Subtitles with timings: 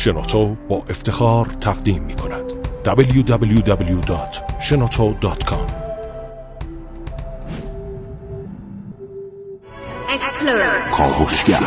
[0.00, 2.52] شنوتو با افتخار تقدیم می کند.
[2.84, 5.70] www.shenoto.com
[10.92, 11.60] کاوشگر.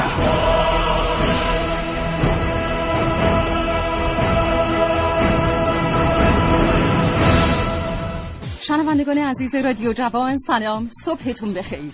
[8.62, 10.90] شنوندگان عزیز رادیو جوان سلام.
[11.06, 11.92] صبحتون بخیر.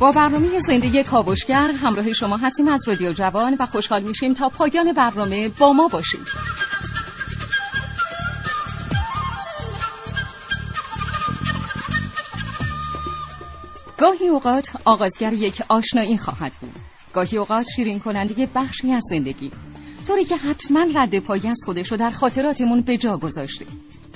[0.00, 4.92] با برنامه زندگی کاوشگر همراه شما هستیم از رادیو جوان و خوشحال میشیم تا پایان
[4.92, 6.20] برنامه با ما باشید.
[13.98, 16.74] گاهی اوقات آغازگر یک آشنایی خواهد بود.
[17.14, 19.50] گاهی اوقات شیرین کننده بخشی از زندگی.
[20.06, 23.66] طوری که حتما رد پایی از خودشو در خاطراتمون به جا گذاشته.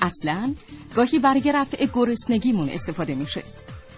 [0.01, 0.53] اصلا
[0.95, 3.43] گاهی برای رفع گرسنگیمون استفاده میشه.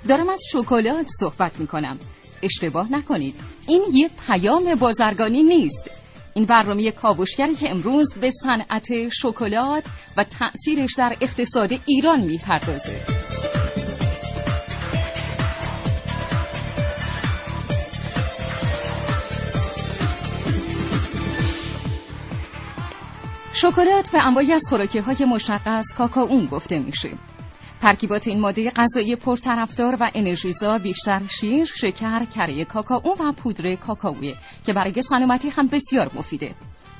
[0.07, 1.97] دارم از شکلات صحبت می‌کنم.
[2.43, 3.35] اشتباه نکنید.
[3.67, 5.91] این یه پیام بازرگانی نیست.
[6.33, 9.83] این برنامه کاوشگری که امروز به صنعت شکلات
[10.17, 12.95] و تأثیرش در اقتصاد ایران می‌پردازه.
[23.53, 27.09] شکلات به انواعی از خوراکی های مشخص کاکائون گفته میشه.
[27.81, 34.35] ترکیبات این ماده غذایی پرطرفدار و انرژیزا بیشتر شیر، شکر، کره کاکائو و پودر کاکائویه
[34.65, 36.55] که برای سلامتی هم بسیار مفیده.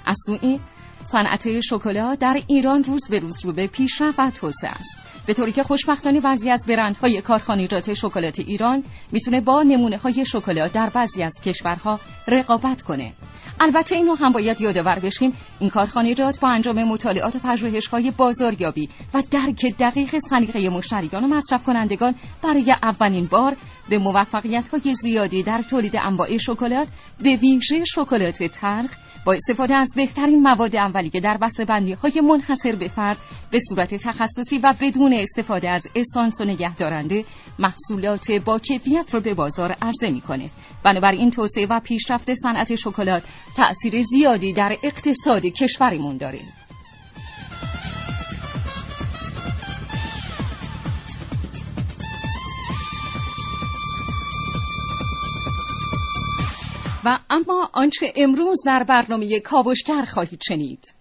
[0.06, 0.60] از سوی
[1.04, 5.52] صنعت شکلات در ایران روز به روز رو به پیشرفت و توسعه است به طوری
[5.52, 11.24] که خوشبختانه بعضی از برندهای کارخانجات شکلات ایران می‌تونه با نمونه های شکلات در بعضی
[11.24, 13.14] از کشورها رقابت کنه
[13.60, 19.24] البته اینو هم باید یادآور بشیم این کارخانجات با انجام مطالعات و پژوهش‌های بازاریابی و
[19.32, 23.56] درک دقیق سلیقه مشتریان و مصرف کنندگان برای اولین بار
[23.90, 26.88] به موفقیت‌های زیادی در تولید انواع شکلات
[27.24, 28.92] به ویژه شکلات تلخ
[29.26, 31.38] با استفاده از بهترین مواد اولیه در
[31.68, 33.18] بندی های منحصر به فرد
[33.52, 37.26] به صورت تخصصی و بدون استفاده از اسانس و نگهدارنده
[37.60, 40.50] محصولات با کیفیت را به بازار عرضه می‌کنه.
[40.84, 43.24] بنابراین توسعه و پیشرفت صنعت شکلات
[43.56, 46.40] تأثیر زیادی در اقتصاد کشورمون داره.
[57.06, 60.94] و اما آنچه امروز در برنامه کاوشگر خواهید شنید.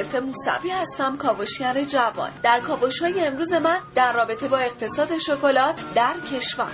[0.00, 2.30] عارف موسوی هستم کاوشگر جوان.
[2.42, 6.66] در کاوش های امروز من در رابطه با اقتصاد شکلات در کشور.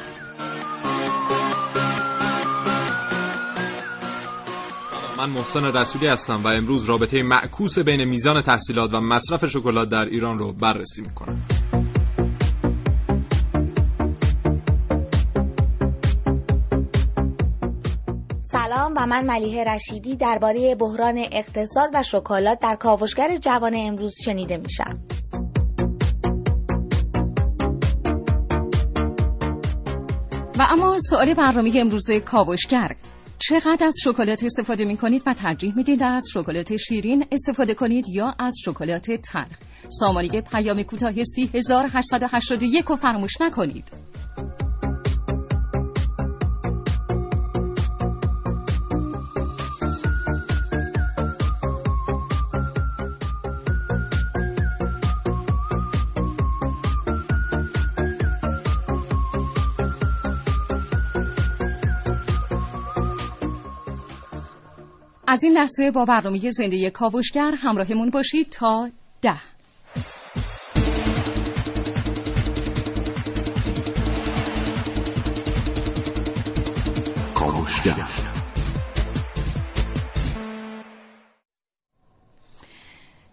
[5.18, 10.04] من محسن رسولی هستم و امروز رابطه معکوس بین میزان تحصیلات و مصرف شکلات در
[10.10, 11.42] ایران رو بررسی می‌کنم.
[19.06, 25.00] من ملیه رشیدی درباره بحران اقتصاد و شکلات در کاوشگر جوان امروز شنیده میشم.
[30.58, 32.96] و اما سوال برنامه امروز کاوشگر.
[33.38, 38.34] چقدر از شکلات استفاده می کنید و ترجیح می‌دید از شکلات شیرین استفاده کنید یا
[38.38, 39.58] از شکلات تلخ؟
[39.88, 44.05] سامانه پیام کوتاه 3881 رو فراموش نکنید.
[65.36, 68.90] از این لحظه با برنامه زندگی کاوشگر همراهمون باشید تا
[69.22, 69.40] ده.
[77.34, 77.92] کاوشگر.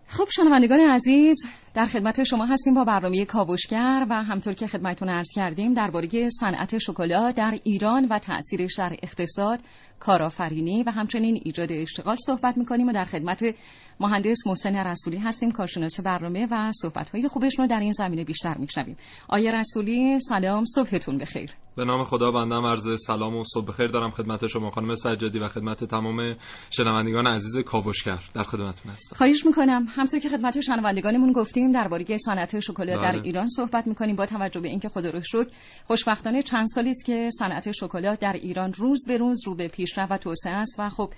[0.07, 1.37] خب شنوندگان عزیز
[1.73, 6.77] در خدمت شما هستیم با برنامه کاوشگر و همطور که خدمتتون عرض کردیم درباره صنعت
[6.77, 9.59] شکلات در ایران و تأثیرش در اقتصاد
[10.03, 13.55] کارآفرینی و همچنین ایجاد اشتغال صحبت می‌کنیم و در خدمت
[13.99, 18.97] مهندس محسن رسولی هستیم کارشناس برنامه و صحبت‌های خوبش رو در این زمینه بیشتر میشنویم.
[19.29, 21.51] آیه رسولی سلام صبحتون بخیر.
[21.75, 25.47] به نام خدا بندم عرض سلام و صبح بخیر دارم خدمت شما خانم سجادی و
[25.47, 26.35] خدمت تمام
[26.69, 29.15] شنوندگان عزیز کاوشگر در خدمتتون هستم.
[29.15, 29.85] خواهش می‌کنم.
[29.89, 33.21] همطور که خدمت شنوندگانمون گفتیم درباره صنعت شکلات در بله.
[33.23, 35.47] ایران صحبت می‌کنیم با توجه به اینکه خدا رو شکر
[35.87, 40.11] خوشبختانه چند سالی است که صنعت شکلات در ایران روز به روز رو به پیشرفت
[40.11, 41.09] و توسعه است و خب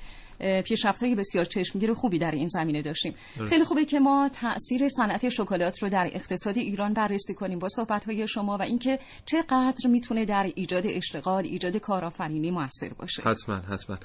[1.01, 3.13] های بسیار چشمگیر خوبی در این زمینه داشتیم.
[3.49, 7.67] خیلی خوبه که ما تاثیر صنعت شکلات رو در اقتصاد ایران بررسی کنیم با
[8.07, 13.21] های شما و اینکه چقدر می‌تونه در ایجاد اشتغال ایجاد کارآفرینی موثر باشه.
[13.21, 13.97] حتما حتما.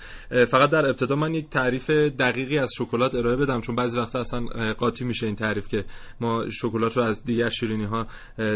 [0.45, 4.41] فقط در ابتدا من یک تعریف دقیقی از شکلات ارائه بدم چون بعضی وقتا اصلا
[4.79, 5.85] قاطی میشه این تعریف که
[6.21, 8.07] ما شکلات رو از دیگر شیرینی ها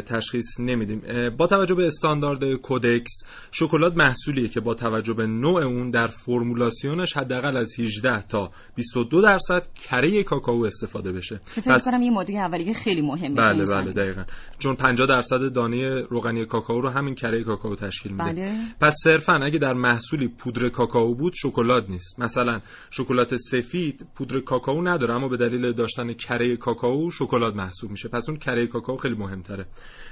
[0.06, 1.02] تشخیص نمیدیم.
[1.36, 3.22] با توجه به استاندارد کودکس
[3.52, 9.22] شکلات محصولیه که با توجه به نوع اون در فرمولاسیونش حداقل از 18 تا 22
[9.22, 11.40] درصد کره کاکائو استفاده بشه.
[11.66, 14.24] پس کنم این ماده اولیه خیلی مهمه بله بله دقیقا.
[14.58, 18.24] چون 50 درصد دانه روغنی کاکائو رو همین کره کاکائو تشکیل میده.
[18.24, 18.52] بله.
[18.80, 22.20] پس صرفا اگه در محصولی پودر کاکائو بود شکلات نیست.
[22.20, 28.08] مثلا شکلات سفید پودر کاکائو نداره اما به دلیل داشتن کره کاکائو شکلات محسوب میشه.
[28.08, 29.66] پس اون کره کاکائو خیلی مهمتره.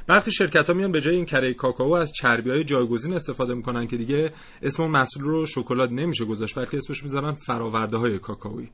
[0.07, 3.87] برخی شرکت ها میان به جای این کره کاکائو از چربی های جایگزین استفاده می‌کنن
[3.87, 4.33] که دیگه
[4.63, 8.71] اسم محصول رو شکلات نمیشه گذاشت بلکه اسمش می‌ذارن فراورده های کاکائویی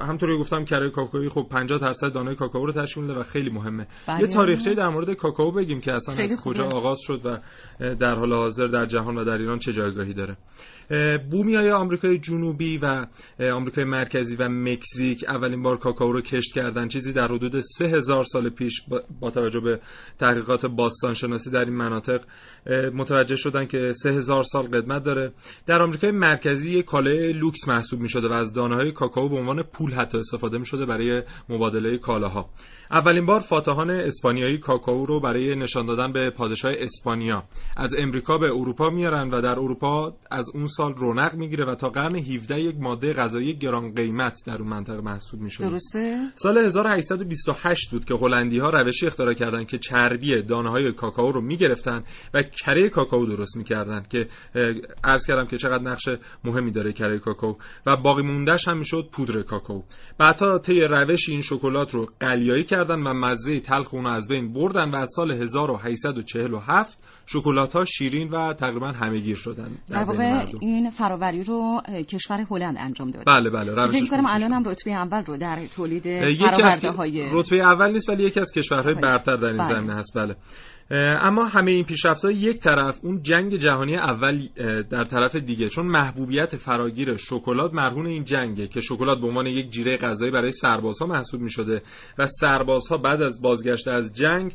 [0.00, 3.86] همطوری گفتم کره کاکائویی خب 50 درصد دانه کاکائو رو تشکیل میده و خیلی مهمه.
[4.08, 4.20] بله.
[4.20, 7.38] یه تاریخچه در مورد کاکائو بگیم که اصلا از کجا آغاز شد و
[7.94, 10.36] در حال حاضر در جهان و در ایران چه جایگاهی داره.
[11.30, 13.06] بومی های آمریکای جنوبی و
[13.52, 16.88] آمریکای مرکزی و مکزیک اولین بار کاکائو رو کشت کردن.
[16.88, 18.82] چیزی در حدود 3000 سال پیش
[19.20, 19.80] با توجه به
[20.18, 22.20] تحقیقات باستان شناسی در این مناطق
[22.94, 25.32] متوجه شدن که 3000 سال قدمت داره.
[25.66, 29.36] در آمریکای مرکزی یک کالای لوکس محسوب می شده و از دانه های کاکائو به
[29.36, 32.50] عنوان پول حتی استفاده می شده برای مبادله کالاها.
[32.90, 37.44] اولین بار فاتحان اسپانیایی کاکائو رو برای نشان دادن به پادشاه اسپانیا.
[37.76, 41.88] از امریکا به اروپا میارن و در اروپا از اون سال رونق می‌گیره و تا
[41.88, 47.90] قرن 17 یک ماده غذایی گران قیمت در اون منطقه محسوب می‌شد درسته؟ سال 1828
[47.90, 52.42] بود که هلندی ها روشی اختراع کردن که چربی دانه های کاکائو رو می‌گرفتن و
[52.42, 54.28] کره کاکائو درست می‌کردن که
[55.04, 56.08] عرض کردم که چقدر نقش
[56.44, 57.56] مهمی داره کره کاکائو
[57.86, 59.82] و باقی موندهش هم می‌شد پودر کاکائو.
[60.18, 64.90] بعدها طی روش این شکلات رو قلیایی کردن و مزه تلخ اون از بین بردن
[64.90, 71.44] و از سال 1847 شکلات ها شیرین و تقریبا همهگیر شدن در, واقع این فراوری
[71.44, 75.36] رو کشور هلند انجام داد بله بله روش فکر کنم الان هم رتبه اول رو
[75.36, 76.02] در تولید
[76.36, 79.68] فراورده های رتبه اول نیست ولی یکی از کشورهای برتر در این بله.
[79.68, 80.18] زمینه هست.
[80.18, 80.36] بله.
[80.90, 84.48] اما همه این پیشرفت‌ها یک طرف اون جنگ جهانی اول
[84.90, 89.70] در طرف دیگه چون محبوبیت فراگیر شکلات مرهون این جنگه که شکلات به عنوان یک
[89.70, 91.82] جیره غذایی برای سربازها محسوب می شده
[92.18, 94.54] و سربازها بعد از بازگشت از جنگ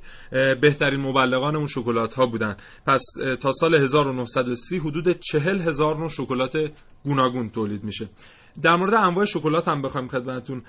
[0.62, 2.56] بهترین مبلغان اون شکلات ها بودن.
[2.88, 3.01] پس
[3.42, 6.54] تا سال 1930 حدود چهل هزار نوع شکلات
[7.04, 8.10] گوناگون تولید میشه.
[8.63, 10.62] در مورد انواع شکلات هم بخوایم خدمتتون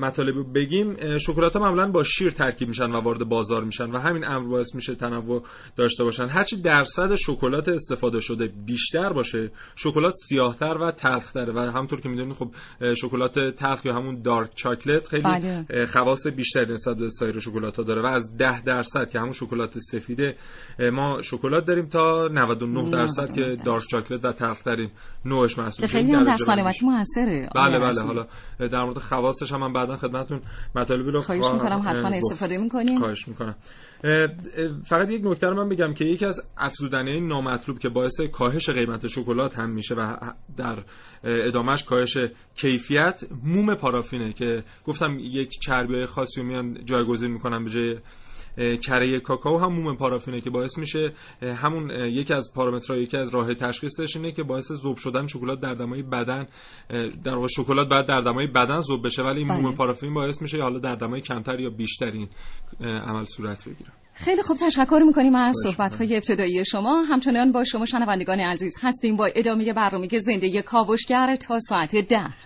[0.00, 1.16] مطالب بگیم.
[1.18, 4.74] شکلات ها معمولا با شیر ترکیب میشن و وارد بازار میشن و همین امر باعث
[4.74, 5.42] میشه تنوع
[5.76, 6.26] داشته باشن.
[6.28, 12.32] هرچی درصد شکلات استفاده شده بیشتر باشه شکلات سیاهتر و تلختره و همونطور که می‌دونید
[12.32, 12.50] خب
[12.94, 15.86] شکلات تلخ یا همون دارک چاکلت خیلی بله.
[15.86, 19.78] خواص بیشتری نسبت به سایر شکلات ها داره و از 10 درصد که همون شکلات
[19.78, 20.36] سفیده
[20.92, 24.90] ما شکلات داریم تا 99 درصد که دارک چاکلت و تلخترین
[25.24, 28.26] نوعش محسوب میشه خیلی هم در سلامتی موثره بله بله حالا
[28.58, 30.40] در مورد خواصش هم من بعدا خدمتتون
[30.74, 32.98] مطالبی رو خواهش می‌کنم حتما استفاده می‌کنیم.
[32.98, 33.54] خواهش می‌کنم.
[34.84, 39.06] فقط یک نکته رو من بگم که یکی از افزودنه نامطلوب که باعث کاهش قیمت
[39.06, 40.16] شکلات هم میشه و
[40.56, 40.76] در
[41.24, 42.18] ادامهش کاهش
[42.56, 47.96] کیفیت موم پارافینه که گفتم یک چربی خاصی رو میان جایگزین می‌کنن به جای
[48.56, 53.54] کره کاکائو هم موم پارافینه که باعث میشه همون یکی از پارامترهای یکی از راه
[53.54, 56.46] تشخیصش اینه که باعث ذوب شدن شکلات در دمای بدن
[57.24, 59.76] در واقع شکلات بعد در دمای بدن ذوب بشه ولی این موم بله.
[59.76, 62.28] پارافین باعث میشه حالا در دمای کمتر یا بیشتری
[62.80, 63.90] عمل صورت بگیره.
[64.14, 67.02] خیلی خوب تشکر می‌کنیم از صحبت های ابتدایی شما.
[67.02, 72.45] همچنان با شما شنوندگان عزیز هستیم با ادامه برنامه زنده کاوشگر تا ساعت ده.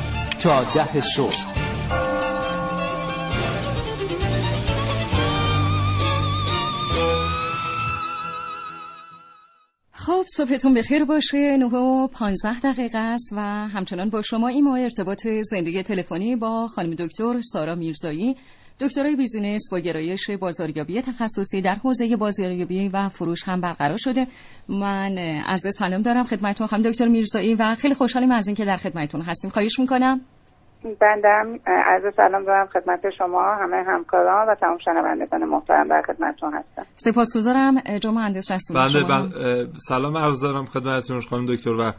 [0.41, 1.35] تا ده صبح.
[9.91, 11.37] خب صبحتون بخیر باشه.
[11.37, 16.95] 9 و 15 دقیقه است و همچنان با شما این ارتباط زندگی تلفنی با خانم
[16.95, 18.35] دکتر سارا میرزایی.
[18.79, 24.27] دکترای بیزینس با گرایش بازاریابی تخصصی در حوزه بازاریابی و فروش هم برقرار شده.
[24.69, 29.21] من عرض سلام دارم خدمتتون خانم دکتر میرزایی و خیلی خوشحالیم از اینکه در خدمتتون
[29.21, 29.51] هستیم.
[29.51, 30.21] خواهش می‌کنم.
[31.01, 31.59] بندم.
[31.67, 36.83] عرض سلام دارم خدمت شما همه همکاران و تمام شنوندگان محترم در خدمتتون هستم.
[36.95, 37.73] سپاسگزارم.
[38.03, 39.27] جو مهندس رسمی بله شما
[39.77, 41.91] سلام عرض دارم خدمتتون خانم دکتر و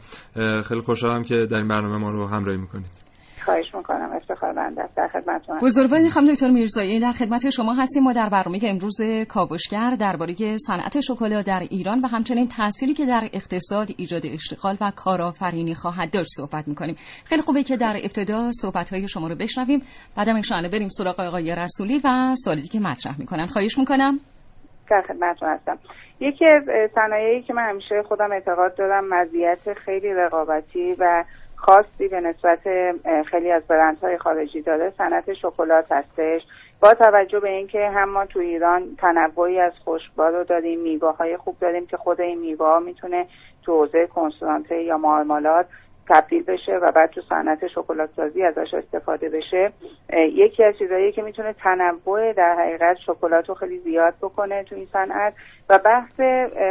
[0.61, 3.02] خیلی خوشحالم که در این برنامه ما رو همراهی می‌کنید.
[3.45, 4.11] خواهش می‌کنم.
[4.15, 5.59] افتخار بنده در خدمتتون.
[5.59, 8.03] بزرگواری خانم دکتر میرزایی در خدمت شما هستیم.
[8.03, 8.97] ما در برنامه امروز
[9.29, 14.91] کاوشگر درباره صنعت شکلات در ایران و همچنین تأثیری که در اقتصاد ایجاد اشتغال و
[14.95, 16.95] کارآفرینی خواهد داشت صحبت می‌کنیم.
[17.25, 19.81] خیلی خوبه که در ابتدا صحبت های شما رو بشنویم.
[20.17, 23.45] بعدم ان بریم سراغ آقای رسولی و سوالی که مطرح می‌کنن.
[23.45, 24.19] خواهش می‌کنم.
[24.89, 25.77] در خدمتتون هستم.
[26.19, 26.63] یکی از
[26.95, 31.23] صنایعی که من همیشه خودم اعتقاد دارم مزیت خیلی رقابتی و
[31.65, 32.59] خاصی به نسبت
[33.25, 36.41] خیلی از برندهای خارجی داره صنعت شکلات هستش.
[36.81, 41.37] با توجه به اینکه هم ما تو ایران تنوعی از خوشبا رو داریم میوه های
[41.37, 43.27] خوب داریم که خود این میوه می‌تونه
[43.65, 45.65] تو حوزه کنسولانته یا مارمالات
[46.09, 49.71] تبدیل بشه و بعد تو صنعت شکلات سازی ازش استفاده بشه.
[50.13, 54.87] یکی از چیزهایی که می‌تونه تنوع در حقیقت شکلات رو خیلی زیاد بکنه تو این
[54.93, 55.33] صنعت
[55.69, 56.19] و بحث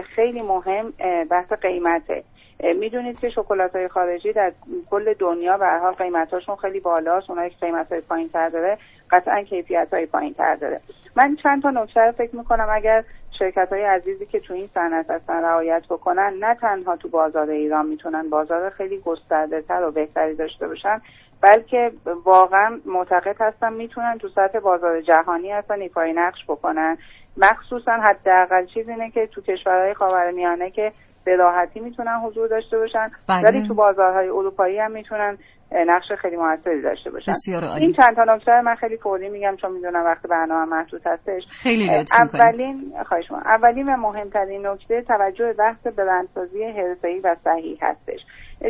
[0.05, 0.93] خیلی مهم
[1.31, 2.25] بحث قیمته.
[2.61, 4.53] می‌دونید که شکلات های خارجی در
[4.91, 7.31] کل دنیا به حال قیمتاشون خیلی بالاست.
[7.31, 8.79] اونایی که قیمت های پایین تر داره
[9.11, 10.81] قطعا کیفیت های پایین تر داره.
[11.17, 13.05] من چند تا نکته رو فکر می‌کنم اگر
[13.39, 17.87] شرکت های عزیزی که تو این صنعت هستن رعایت بکنن نه تنها تو بازار ایران
[17.87, 21.01] می‌تونن بازار خیلی گسترده تر و بهتری داشته باشن.
[21.43, 21.91] بلکه
[22.25, 26.97] واقعا معتقد هستم می‌تونن تو سطح بازار جهانی هستن ایفای نقش بکنن.
[27.37, 30.93] مخصوصا حداقل چیز اینه که تو کشورهای خاورمیانه که
[31.25, 33.43] به راحتی می‌تونن حضور داشته باشن بله.
[33.45, 35.39] ولی تو بازارهای اروپایی هم می‌تونن
[35.87, 37.33] نقش خیلی موثری داشته باشن.
[37.79, 41.43] این چند تا نکته من خیلی فوری میگم چون می‌دونم وقت برنامه محدود هستش.
[41.63, 48.21] خیلی اولین خواهش من اولین و مهمترین نکته توجه بحث برندسازی حرفه‌ای و صحیح هستش.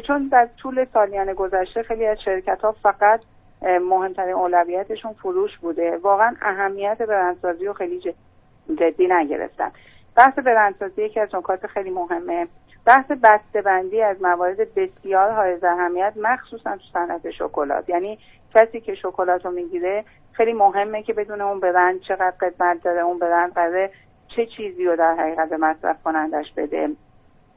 [0.00, 3.20] چون در طول سالیان گذشته خیلی از شرکت ها فقط
[3.62, 5.96] مهمترین اولویتشون فروش بوده.
[5.96, 8.14] واقعا اهمیت برندسازی رو خیلی
[8.78, 9.70] جدی نگرفتن.
[10.16, 12.48] بحث برندسازی یکی از نکات خیلی مهمه.
[12.86, 13.10] بحث
[13.64, 17.88] بندی از موارد بسیار های اهمیت مخصوصا تو صنعت شکلات.
[17.88, 18.18] یعنی
[18.54, 23.18] کسی که شکلات رو می‌گیره خیلی مهمه که بدون اون برند چقدر قدمت داره اون
[23.18, 23.90] برند قراره
[24.36, 26.88] چه چیزی رو در حقیقت مصرف کنندش بده.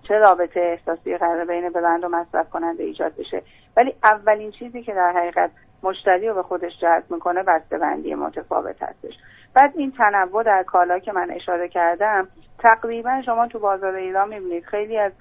[0.08, 3.42] چه رابطه احساسی قرار بین برند و مصرف کننده ایجاد بشه.
[3.78, 5.52] ولی اولین چیزی که در حقیقت
[5.84, 9.14] مشتری رو به خودش جذب می‌کنه بندی متفاوت هستش.
[9.54, 12.28] بعد این تنوع در کالا که من اشاره کردم
[12.60, 15.12] تقریبا شما تو بازار ایران می‌بینید خیلی از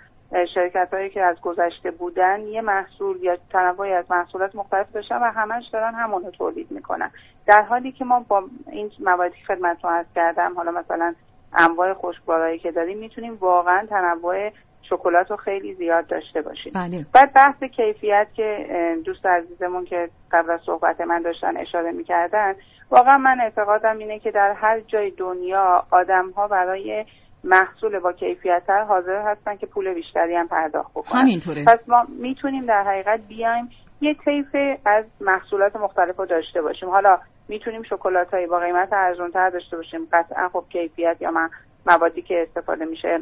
[0.55, 5.25] شرکت هایی که از گذشته بودن یه محصول یا تنوعی از محصولات مختلف داشتن و
[5.25, 7.11] همش دارن همون رو تولید می‌کنن.
[7.47, 11.15] در حالی که ما با این مواردی خدمت رو از کردم حالا مثلا
[11.53, 14.51] انواع خشکبارایی که داریم می‌تونیم واقعا تنوع
[14.91, 16.73] شکلات رو خیلی زیاد داشته باشیم.
[16.75, 17.07] بله.
[17.15, 18.67] بعد بحث کیفیت که
[19.05, 22.55] دوست عزیزمون که قبل از صحبت من داشتن اشاره می‌کردن
[22.91, 27.05] واقعا من اعتقادم اینه که در هر جای دنیا آدم ها برای
[27.45, 31.21] محصول با کیفیت حاضر هستن که پول بیشتری هم پرداخت بکنن.
[31.21, 31.65] همینطوره.
[31.65, 33.69] پس ما می‌تونیم در حقیقت بیایم
[34.01, 36.89] یه طیف از محصولات مختلف رو داشته باشیم.
[36.89, 40.09] حالا می‌تونیم شکلات با قیمت ارزونتر داشته باشیم.
[40.13, 41.31] قطعا خب کیفیت یا
[41.87, 43.19] موادی که استفاده میشه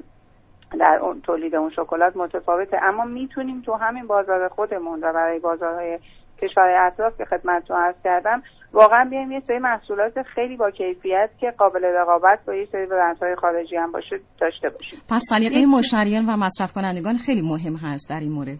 [0.81, 2.79] در اون تولید اون شکلات متفاوته.
[2.83, 5.99] اما می‌تونیم تو همین بازار خودمون و برای بازارهای
[6.43, 11.51] کشورهای اطراف که خدمتتون عرض کردم واقعا بیایم یه سری محصولات خیلی با کیفیت که
[11.51, 14.99] قابل رقابت با یه سری برندهای خارجی هم باشه داشته باشیم.
[15.11, 18.59] پس سلیقه مشتریان و مصرف کنندگان خیلی مهم هست در این مورد.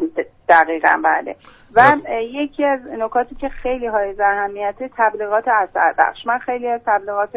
[0.49, 1.37] دقیقا بله.
[1.77, 1.91] و
[2.23, 7.37] یکی از نکاتی که خیلی های اهمیت تبلیغات اثر بخش من خیلی از تبلیغات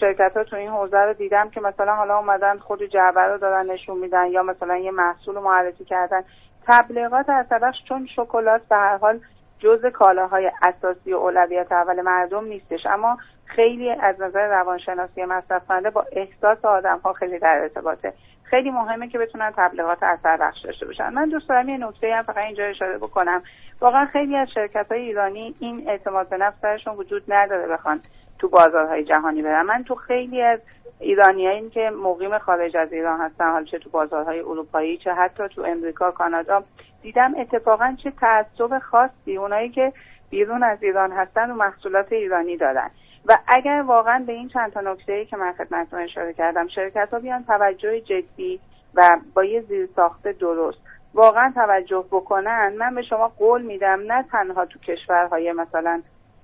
[0.00, 3.70] شرکت ها تو این حوزه رو دیدم که مثلا حالا اومدن خود جعبه رو دارن
[3.70, 6.22] نشون میدن یا مثلا یه محصول رو معرفی کردن.
[6.66, 9.20] تبلیغات اثر چون شکلات به هر حال
[9.58, 12.86] جز کالاهای اساسی و اولویت اول مردم نیستش.
[12.86, 18.12] اما خیلی از نظر روانشناسی مصرف با احساس آدم ها خیلی در ارتباطه.
[18.50, 21.08] خیلی مهمه که بتونن تبلیغات اثر بخش داشته باشن.
[21.08, 23.42] من دوست دارم یه نکته هم فقط اینجا اشاره بکنم.
[23.80, 28.00] واقعا خیلی از شرکت های ایرانی این اعتماد به نفس درشون وجود نداره بخوان
[28.38, 29.62] تو بازارهای جهانی برن.
[29.62, 30.60] من تو خیلی از
[31.00, 35.62] ایرانیایی که مقیم خارج از ایران هستن حالا چه تو بازارهای اروپایی چه حتی تو
[35.62, 36.64] امریکا کانادا
[37.02, 39.92] دیدم اتفاقا چه تعصب خاصی اونایی که
[40.30, 42.90] بیرون از ایران هستن و محصولات ایرانی دارن.
[43.26, 47.08] و اگر واقعا به این چند تا نکته ای که من خدمتتون اشاره کردم شرکت
[47.12, 48.60] ها بیان توجه جدی
[48.94, 50.78] و با یه ساخته درست
[51.14, 56.02] واقعا توجه بکنن من به شما قول میدم نه تنها تو کشورهای مثلا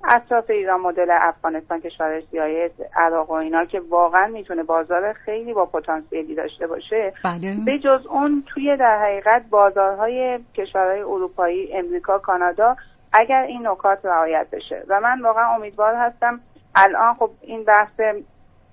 [0.08, 2.48] اطراف ایران مدل افغانستان کشور سیاه
[2.96, 7.56] عراق و اینا که واقعا می‌تونه بازار خیلی با پتانسیلی داشته باشه بله.
[7.64, 12.76] به جز اون توی در حقیقت بازارهای کشورهای اروپایی امریکا کانادا
[13.12, 16.40] اگر این نکات رعایت بشه و من واقعا امیدوار هستم
[16.74, 18.00] الان خب این بحث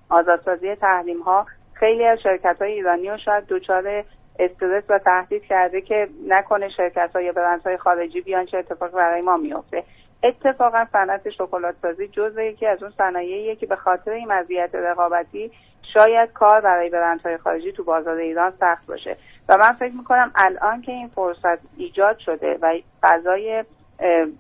[0.10, 4.04] آزادسازی تحریم ها خیلی از شرکت های ایرانی رو شاید دچار
[4.40, 9.22] استرس و تهدید کرده که نکنه شرکت های یا های خارجی بیان چه اتفاقی برای
[9.22, 9.84] ما میفته.
[10.24, 15.52] اتفاقا صنعت شکلات سازی جزء یکی از اون صنایعیه که به خاطر این مزیت رقابتی
[15.94, 19.18] شاید کار برای برندهای خارجی تو بازار ایران سخت باشه.
[19.50, 23.64] و من فکر می‌کنم الان که این فرصت ایجاد شده و فضای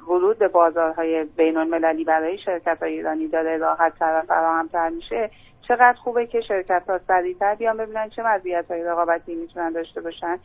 [0.07, 5.29] ورود به بازارهای بین المللی برای شرکت های ایرانی داره راحت تر و فراهمتر میشه.
[5.67, 10.39] چقدر خوبه که شرکت ها سریعتر بیان ببینن چه مزیت های رقابتی می‌تونن داشته باشن.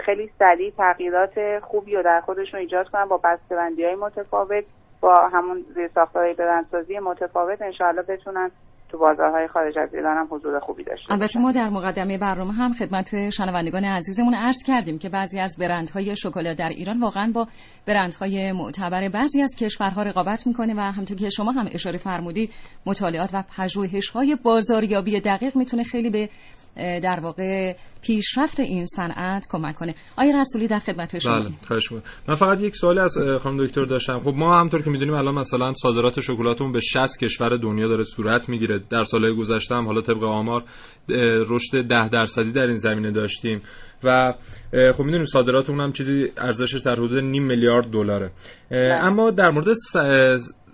[0.00, 4.64] خیلی سریع تغییرات خوبی رو در خودشون ایجاد کنن با بسته‌بندی های متفاوت
[5.00, 7.62] با همون زیرساختهای برندسازی متفاوت.
[7.62, 8.50] انشاءالله بتونن
[8.90, 12.72] تو بازارهای خارج از ایران هم حضور خوبی داشته البته ما در مقدمه برنامه هم
[12.72, 17.46] خدمت شنوندگان عزیزمون عرض کردیم که بعضی از برندهای شکلات در ایران واقعا با
[17.86, 22.50] برندهای معتبر بعضی از کشورها رقابت می‌کنه و همونطور که شما هم اشاره فرمودید
[22.86, 26.28] مطالعات و پژوهش‌های بازاریابی دقیق می‌تونه خیلی به
[26.76, 29.94] در واقع پیشرفت این صنعت کمک کنه.
[30.16, 31.92] آیا رسولی در خدمت شما بله خواهش
[32.28, 34.18] من فقط یک سوالی از خانم دکتر داشتم.
[34.18, 38.48] خب ما همطور که می‌دونیم الان مثلا صادرات شکلاتمون به 60 کشور دنیا داره صورت
[38.48, 38.80] می‌گیره.
[38.90, 40.64] در سالهای گذشته هم حالا طبق آمار
[41.48, 43.58] رشد 10 درصدی در این زمینه داشتیم.
[44.04, 44.34] و
[44.96, 48.30] خب می‌دونیم صادراتمون هم چیزی ارزشش در حدود نیم میلیارد دلاره.
[48.70, 48.80] بله.
[48.80, 49.68] اما در مورد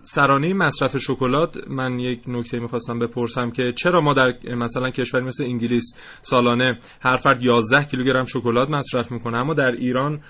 [0.09, 5.45] سرانه مصرف شکلات من یک نکته می‌خواستم بپرسم که چرا ما در مثلا کشوری مثل
[5.45, 5.85] انگلیس
[6.23, 10.21] سالانه هر فرد 11 کیلوگرم شکلات مصرف می‌کنه اما در ایران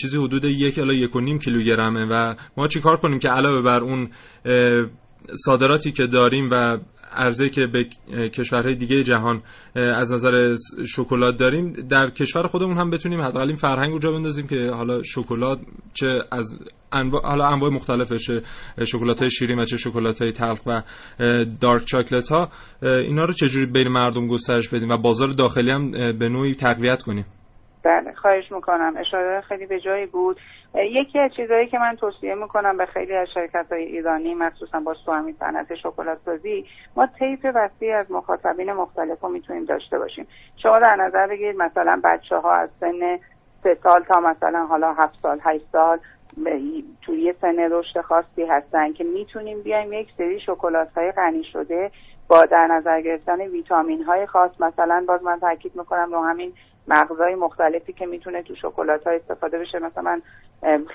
[0.00, 3.80] چیزی حدود یک الی یک و نیم کیلوگرمه و ما چیکار کنیم که علاوه بر
[3.80, 4.10] اون
[5.44, 6.78] صادراتی که داریم و
[7.16, 7.84] عرضه که به
[8.28, 9.42] کشورهای دیگه جهان
[9.74, 10.54] از نظر
[10.86, 15.02] شکلات داریم در کشور خودمون هم بتونیم حداقل این فرهنگ رو جا بندازیم که حالا
[15.02, 15.58] شکلات
[15.94, 16.58] چه از
[16.92, 18.30] انواع حالا انواع مختلفش
[18.84, 20.82] شکلات های شیرین و چه شکلات های تلخ و
[21.60, 22.48] دارک چاکلت ها
[22.82, 27.26] اینا رو چجوری بین مردم گسترش بدیم و بازار داخلی هم به نوعی تقویت کنیم؟
[27.84, 28.94] بله خواهش می‌کنم.
[28.96, 30.36] اشاره خیلی به جایی بود.
[30.74, 34.94] یکی از چیزهایی که من توصیه می‌کنم به خیلی از شرکت های ایرانی مخصوصا با
[35.14, 40.26] همین صنعت شکلات سازی ما طیف وسیع از مخاطبین مختلف رو می‌تونیم داشته باشیم.
[40.56, 43.18] شما در نظر بگیرید مثلا بچه ها از سن
[43.62, 45.98] سه سال تا مثلا حالا هفت سال هشت سال
[47.02, 51.90] توی یه سن رشد خاصی هستن که می‌تونیم بیایم یک سری شکلات های غنی شده
[52.28, 54.50] با در نظر گرفتن ویتامین های خاص.
[54.60, 56.52] مثلا باز من تاکید می‌کنم رو همین
[56.90, 59.78] مغزهای مختلفی که می‌تونه تو شکلات ها استفاده بشه.
[59.78, 60.22] مثلا من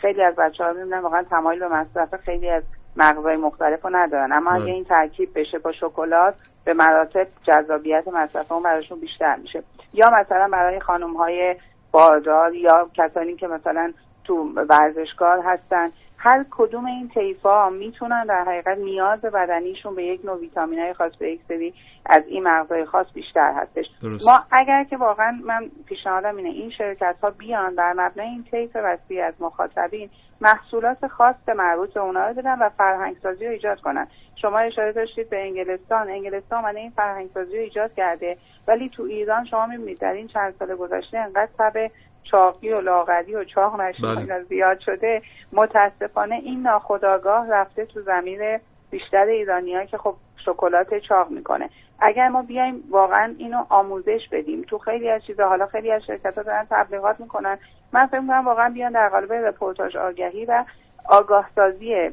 [0.01, 2.63] خیلی از بچه ها می‌بینم واقعا تمایل به مصرف خیلی از
[2.95, 4.31] مغزهای مختلف رو ندارن.
[4.31, 4.73] اما اگه بله.
[4.73, 9.63] این ترکیب بشه با شکلات به مراتب جذابیت مصرف اون براشون بیشتر میشه.
[9.93, 11.55] یا مثلا برای خانم های
[11.91, 13.93] باردار یا کسانی که مثلا
[14.27, 15.91] تو ورزشکار هستن.
[16.17, 21.15] هر کدوم این طیفا می‌تونن در حقیقت نیاز بدنیشون به یک نوع ویتامین های خاص
[21.19, 21.73] به یک سری
[22.05, 23.85] از این مغزهای خاص بیشتر هستش.
[24.25, 28.75] ما اگر که واقعا من پیشنهادم اینه این شرکت ها بیان در مبنای این طیف
[28.75, 30.09] وسیع از مخاطبین
[30.41, 34.07] محصولات خاص مربوط به اونا رو بدن و فرهنگ سازی رو ایجاد کنن.
[34.41, 36.09] شما اشاره داشتید به انگلستان.
[36.09, 38.37] انگلستان من این فرهنگ سازی رو ایجاد کرده.
[38.67, 41.91] ولی تو ایران شما می‌بینید در این چند سال گذشته انقدر تب
[42.31, 44.43] چاقی و لاغری و چاق بله.
[44.43, 45.21] زیاد شده
[45.53, 48.59] متاسفانه این ناخداگاه رفته تو زمین
[48.89, 54.77] بیشتر ایرانیا که خب شکلات چاق می‌کنه اگر ما بیایم واقعا اینو آموزش بدیم تو
[54.77, 57.57] خیلی از چیزا حالا خیلی از شرکت ها دارن تبلیغات می‌کنن
[57.91, 60.65] من فکر می‌کنم واقعا بیان در قالب رپورتاج آگهی و
[61.09, 62.11] آگاه سازی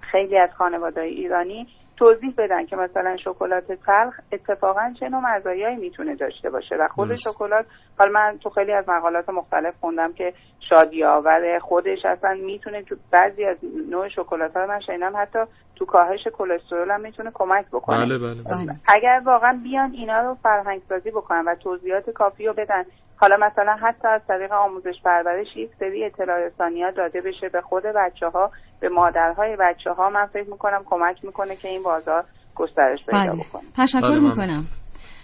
[0.00, 1.66] خیلی از خانواده ایرانی
[1.98, 6.76] توضیح بدن که مثلا شکلات تلخ اتفاقا چه نوع مزایایی می‌تونه داشته باشه.
[6.76, 7.66] و خود شکلات
[7.98, 10.32] حالا من تو خیلی از مقالات مختلف خوندم که
[10.68, 13.56] شادی آور خودش اصلا می‌تونه تو بعضی از
[13.90, 15.38] نوع شکلات ها من شنیدم حتی
[15.76, 18.06] تو کاهش کلسترول هم می‌تونه کمک بکنه.
[18.06, 18.74] بله بله, بله.
[18.88, 22.84] اگر واقعا بیان اینا رو فرهنگ سازی بکنن و توضیحات کافی رو بدن
[23.20, 27.82] حالا مثلا حتی از طریق آموزش پرورش یک سری اطلاع رسانی داده بشه به خود
[27.82, 28.50] بچه ها
[28.80, 33.44] به مادرهای بچه ها من فکر می‌کنم کمک می‌کنه که این بازار گسترش پیدا بله.
[33.44, 33.62] بکنه.
[33.76, 34.64] تشکر بله می‌کنم.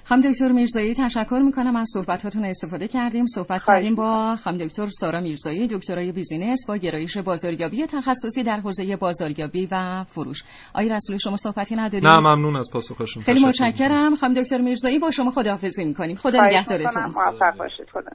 [0.07, 3.27] خانم دکتر میرزایی تشکر می‌کنم از صحبتاتون استفاده کردیم.
[3.27, 8.97] صحبت کردیم با خانم دکتر سارا میرزایی دکترای بیزینس با گرایش بازاریابی تخصصی در حوزه
[8.97, 10.43] بازاریابی و فروش.
[10.75, 13.23] آقای رسول شما صحبتی ندارید نه ممنون از پاسخشون.
[13.23, 14.17] خیلی متشکرم.
[14.17, 16.17] خانم دکتر میرزایی با شما خداحافظی می‌کنیم.
[16.17, 17.03] خدا نگهدارتون.
[17.03, 17.87] موفق باشید.
[17.93, 18.11] خدا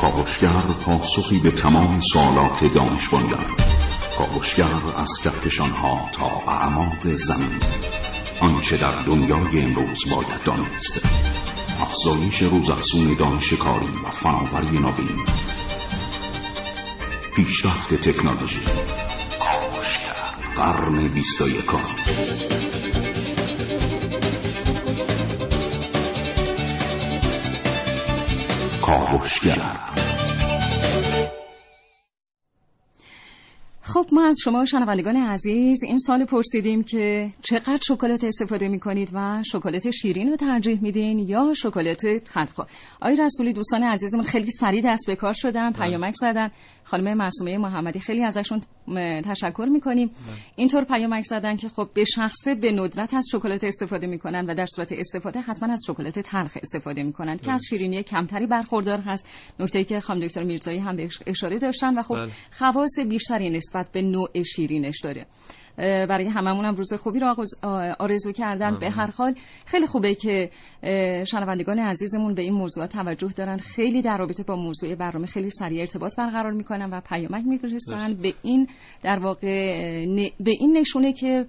[0.00, 0.48] کاوشگر.
[0.86, 3.08] پاسخی به تمام سوالات دانش
[4.20, 4.64] کاوشگر
[4.96, 5.10] از
[5.58, 7.60] ها تا اعماق زمین.
[8.40, 11.06] آنچه در دنیای امروز باید دانست.
[11.80, 15.26] افزایش روزافزون دانش کاری و فناوری نوین.
[17.34, 18.60] پیشرفت تکنولوژی.
[19.40, 21.44] کاوشگر قرن بیست و
[28.82, 30.09] کاوشگر
[33.94, 39.10] خب ما از شما شنوندگان عزیز این سال پرسیدیم که چقدر شکلات استفاده می کنید
[39.12, 42.60] و شکلات شیرین رو ترجیح میدین یا شکلات تلخ
[43.00, 45.86] آقای رسولی دوستان عزیزمون خیلی سریع دست به کار شدن بله.
[45.86, 46.50] پیامک زدن
[46.84, 48.62] خانم معصومه محمدی خیلی ازشون
[49.24, 50.36] تشکر می‌کنیم بله.
[50.56, 54.66] اینطور پیامک زدن که خب به شخصه به ندرت از شکلات استفاده می‌کنن و در
[54.66, 59.28] صورت استفاده حتما از شکلات تلخ استفاده می‌کنن که از شیرینی کمتری برخوردار هست
[59.60, 62.30] نکته که خانم دکتر میرزایی هم به اشاره داشتن و خب بله.
[62.58, 65.26] خواص بیشتری نسبت به نوع شیرینش داره.
[65.76, 67.34] برای هممون هم روز خوبی رو
[67.98, 69.34] آرزو کردن به هر حال
[69.66, 70.50] خیلی خوبه که
[71.24, 73.56] شنوندگان عزیزمون به این موضوع توجه دارن.
[73.56, 78.14] خیلی در رابطه با موضوع برنامه خیلی سریع ارتباط برقرار می‌کنن و پیامک میفرستن.
[78.14, 78.68] به این
[79.02, 79.46] در واقع
[80.40, 81.46] به این نشونه که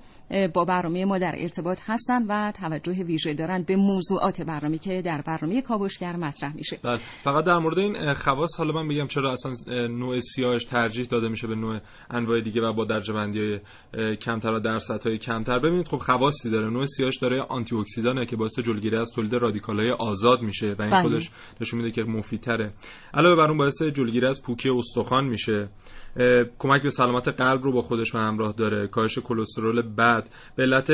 [0.53, 5.21] با برنامه ما در ارتباط هستن و توجه ویژه دارن به موضوعات برنامه که در
[5.21, 6.79] برنامه کاوشگر مطرح میشه.
[6.83, 6.97] بله.
[6.97, 9.53] فقط در مورد این خواص حالا من بگم چرا اصلا
[9.87, 11.79] نوع سیاهش ترجیح داده میشه به نوع
[12.09, 13.59] انواع دیگه و با درجه های
[14.21, 15.59] کمتر و درصدهای کمتر.
[15.59, 16.69] ببینید خب خواصی داره.
[16.69, 20.91] نوع سیاهش داره آنتی اکسیدانه که باعث جلوگیری از تولید رادیکال‌های آزاد میشه و این
[20.91, 21.01] بله.
[21.01, 21.31] خودش
[21.61, 22.73] نشون میده که مفیدتره.
[23.13, 25.69] علاوه بر اون باعث جلوگیری از پوکی استخوان میشه.
[26.59, 28.87] کمک به سلامت قلب رو با خودش به همراه داره.
[28.87, 30.29] کاهش کلسترول بد.
[30.55, 30.91] به علت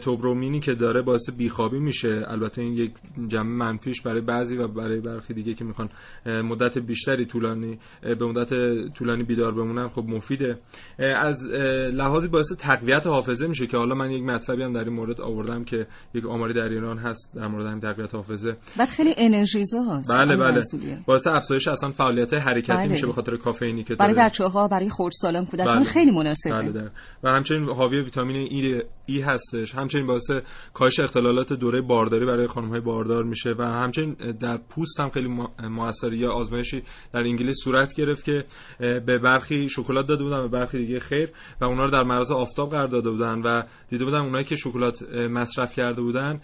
[0.00, 2.24] توبرومینی که داره باعث بیخوابی میشه.
[2.28, 2.92] البته این یک
[3.28, 5.88] جمع منفیش برای بعضی و برای برخی دیگه که می‌خوان
[6.26, 8.50] مدت بیشتری طولانی به مدت
[8.98, 10.58] طولانی بیدار بمونن خب مفیده.
[10.98, 11.46] از
[11.92, 15.64] لحاظی باعث تقویت حافظه میشه که حالا من یک مطلبی هم در این مورد آوردم
[15.64, 18.56] که یک آماری در ایران هست در مورد همین تقویت حافظه.
[18.78, 20.36] بعد خیلی انرژیزا هست بله.
[20.36, 20.60] بله
[21.06, 22.88] باعث افزایش اصلا فعالیت حرکتی بله.
[22.88, 25.84] میشه به خاطر کافئینی که برای بچه ها برای خردسالان کودکان بله.
[25.84, 26.52] خیلی مناسبه.
[26.52, 26.90] بله
[27.22, 29.74] و همچنین حاوی ویتامین ای, ای هستش.
[29.74, 30.30] همچنین باعث
[30.74, 35.28] کاهش اختلالات دوره بارداری برای خانم های باردار میشه و همچنین در پوست هم خیلی
[35.70, 38.44] موثر یا آزمایشی در انگلیس صورت گرفت که
[38.78, 42.70] به برخی شکلات داده بودن به برخی دیگه خیر و اونا رو در معرض آفتاب
[42.70, 46.40] قرار داده بودن و دیده بودن اونایی که شکلات مصرف کرده بودن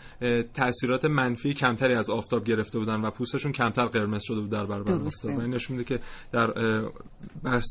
[0.55, 4.93] تاثیرات منفی کمتری از آفتاب گرفته بودن و پوستشون کمتر قرمز شده بود در برابر
[4.93, 5.41] آفتاب.
[5.41, 6.53] این نشون میده که در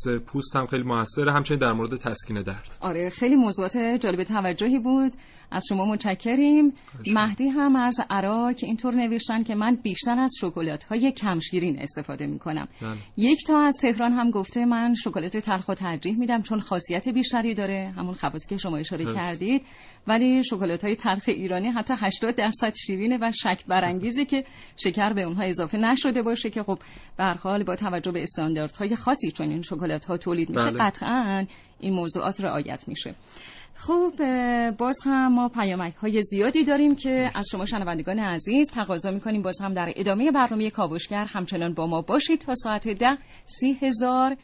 [0.08, 2.78] بحث پوست هم خیلی موثره همچنین در مورد تسکین درد.
[2.82, 5.12] آره خیلی موضوعات جالب توجهی بود.
[5.54, 6.74] از شما متشکریم.
[7.08, 12.28] مهدی هم از عراق اینطور نوشتن که من بیشتر از شکلات های کم شیرین استفاده
[12.28, 12.92] می کنم بله.
[13.18, 17.54] یک تا از تهران هم گفته من شکلات تلخ و ترجیح میدم چون خاصیت بیشتری
[17.54, 17.94] داره.
[17.98, 19.62] همون خواصی که شما اشاره کردید.
[20.08, 24.46] ولی شکلات های تلخ ایرانی حتی 80 درصد شیرینه و شک برانگیزه که
[24.78, 26.80] شکر به اونها اضافه نشده باشه که خب
[27.18, 30.84] به حال با توجه به استانداردهای خاصی چون این شکلات ها تولید میشه بله.
[30.84, 31.46] قطعا
[31.80, 33.16] این موضوعات رعایت میشه.
[33.76, 34.14] خب
[34.78, 39.42] باز هم ما پیامک های زیادی داریم که از شما شنوندگان عزیز تقاضا می‌کنیم.
[39.42, 44.38] باز هم در ادامه برنامه کاوشگر همچنان با ما باشید تا ساعت ده سی هزار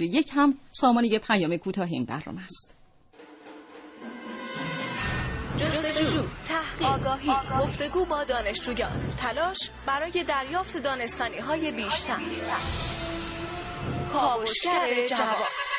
[0.00, 2.76] یک هم سامانه پیام کوتاه این برنامه است.
[5.56, 12.20] جستجو، تحقیق، آگاهی، گفتگو با دانشجویان، تلاش برای دریافت دانستانی های بیشتر.
[14.12, 15.71] کاوشگر جواب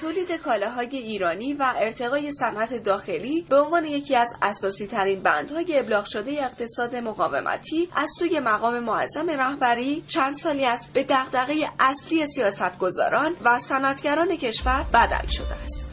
[0.00, 6.04] تولید کالاهای ایرانی و ارتقای صنعت داخلی به عنوان یکی از اساسی ترین بندهای ابلاغ
[6.04, 13.36] شده اقتصاد مقاومتی از سوی مقام معظم رهبری چند سالی است به دغدغه اصلی سیاستگزاران
[13.44, 15.86] و صنعتگران کشور بدل شده است.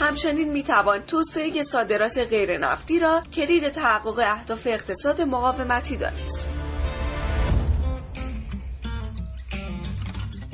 [0.00, 6.57] همچنین می‌توان توسعه صادرات غیر نفتی را کلید تحقق اهداف اقتصاد مقاومتی دانست.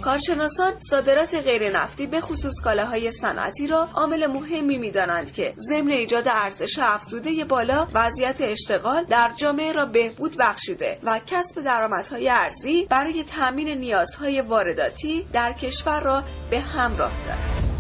[0.05, 6.29] کارشناسان صادرات غیر نفتی به خصوص کالاهای صنعتی را عامل مهمی می‌دانند که ضمن ایجاد
[6.29, 13.25] ارزش افزوده بالا وضعیت اشتغال در جامعه را بهبود بخشیده و کسب درآمدهای ارزی برای
[13.25, 17.74] تامین نیازهای وارداتی در کشور را به همراه دارد.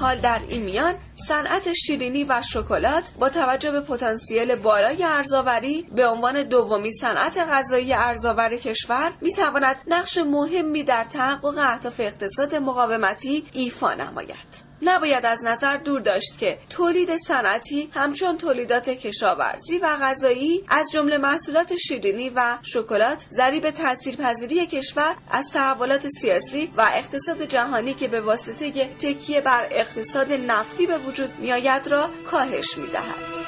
[0.00, 0.94] حال در این میان
[1.28, 7.92] صنعت شیرینی و شکلات با توجه به پتانسیل بالای ارزآوری به عنوان دومی صنعت غذایی
[7.92, 14.69] ارزآور کشور می‌تواند نقش مهمی در تحقق اهداف اقتصاد مقاومتی ایفا نماید.
[14.82, 21.18] نباید از نظر دور داشت که تولید صنعتی همچون تولیدات کشاورزی و غذایی از جمله
[21.18, 28.20] محصولات شیرینی و شکلات ضریب تاثیرپذیری کشور از تحولات سیاسی و اقتصاد جهانی که به
[28.20, 33.39] واسطه تکیه بر اقتصاد نفتی به وجود میآید را کاهش می‌دهد.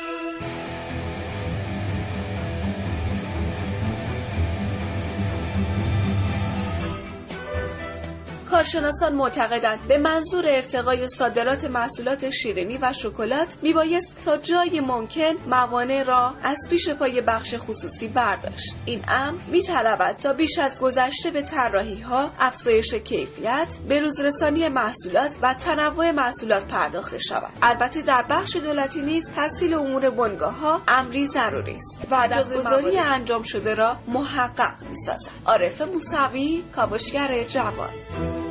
[8.52, 16.02] کارشناسان معتقدند به منظور ارتقای صادرات محصولات شیرینی و شکلات میبایست تا جای ممکن موانع
[16.02, 18.82] را از پیش پای بخش خصوصی برداشت.
[18.86, 25.38] این امر میطلبد تا بیش از گذشته به طراحی ها افزایش کیفیت به روزرسانی محصولات
[25.42, 27.52] و تنوع محصولات پرداخته شود.
[27.62, 33.42] البته در بخش دولتی نیز تسهیل امور بنگاه ها امری ضروری است و گذاری انجام
[33.42, 35.30] شده را محقق می‌سازد.
[35.46, 38.41] عارف موسوی کاوشگر جوان.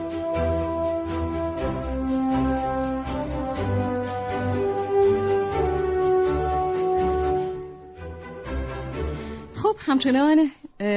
[9.71, 10.51] خب همچنان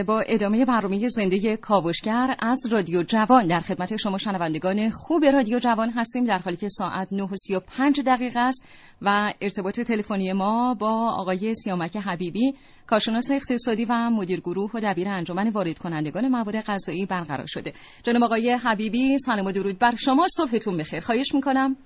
[0.07, 5.91] با ادامه برنامه زنده کاوشگر از رادیو جوان در خدمت شما شنوندگان خوب رادیو جوان
[5.91, 6.25] هستیم.
[6.25, 8.69] در حالی که ساعت 9:35 دقیقه است
[9.03, 12.55] و ارتباط تلفنی ما با آقای سیامک حبیبی
[12.87, 17.73] کارشناس اقتصادی و مدیر گروه و دبیر انجمن وارد کنندگان مواد غذایی برقرار شده.
[18.03, 20.27] جناب آقای حبیبی سلام و درود بر شما.
[20.37, 21.01] صبحتون بخیر.
[21.01, 21.77] خواهش می‌کنم.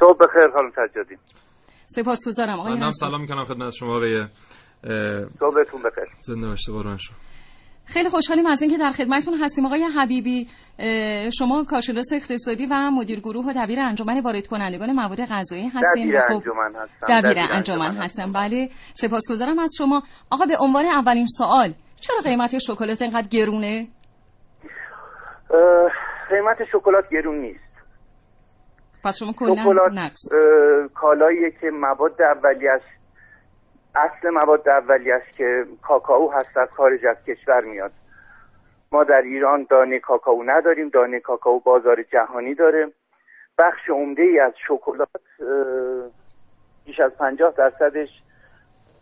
[0.00, 1.14] صبح بخیر خانم سجادی
[1.86, 4.26] سپاسگزارم آقای سلام می‌کنم خدمت شما آقای
[5.40, 6.04] صبحتون بخیر.
[6.20, 7.16] زنده باشید قربان شما
[7.86, 9.66] خیلی خوشحالیم از اینکه در خدمتتون هستیم.
[9.66, 10.48] آقای حبیبی
[11.38, 16.08] شما کارشناس اقتصادی و مدیر گروه و دبیر انجمن وارد کنندگان مواد غذایی هستیم.
[16.08, 18.32] دبیر خب انجمن هستم دبیر انجمن هستم.
[18.32, 20.02] بله سپاسگزارم از شما.
[20.30, 23.88] آقا به عنوان اولین سوال چرا قیمت شکلات اینقدر گرونه؟
[26.30, 27.70] قیمت شکلات گرون نیست.
[29.04, 30.28] پس شما کلا نقص.
[30.94, 32.82] کالاییه که مواد اولیه‌اش
[33.94, 37.92] اصل مواد اولی است که کاکائو هست از خارج از کشور میاد.
[38.92, 40.88] ما در ایران دانه کاکائو نداریم.
[40.88, 42.88] دانه کاکائو بازار جهانی داره.
[43.58, 45.08] بخش عمده ای از شکلات
[46.84, 48.08] بیش از 50 درصدش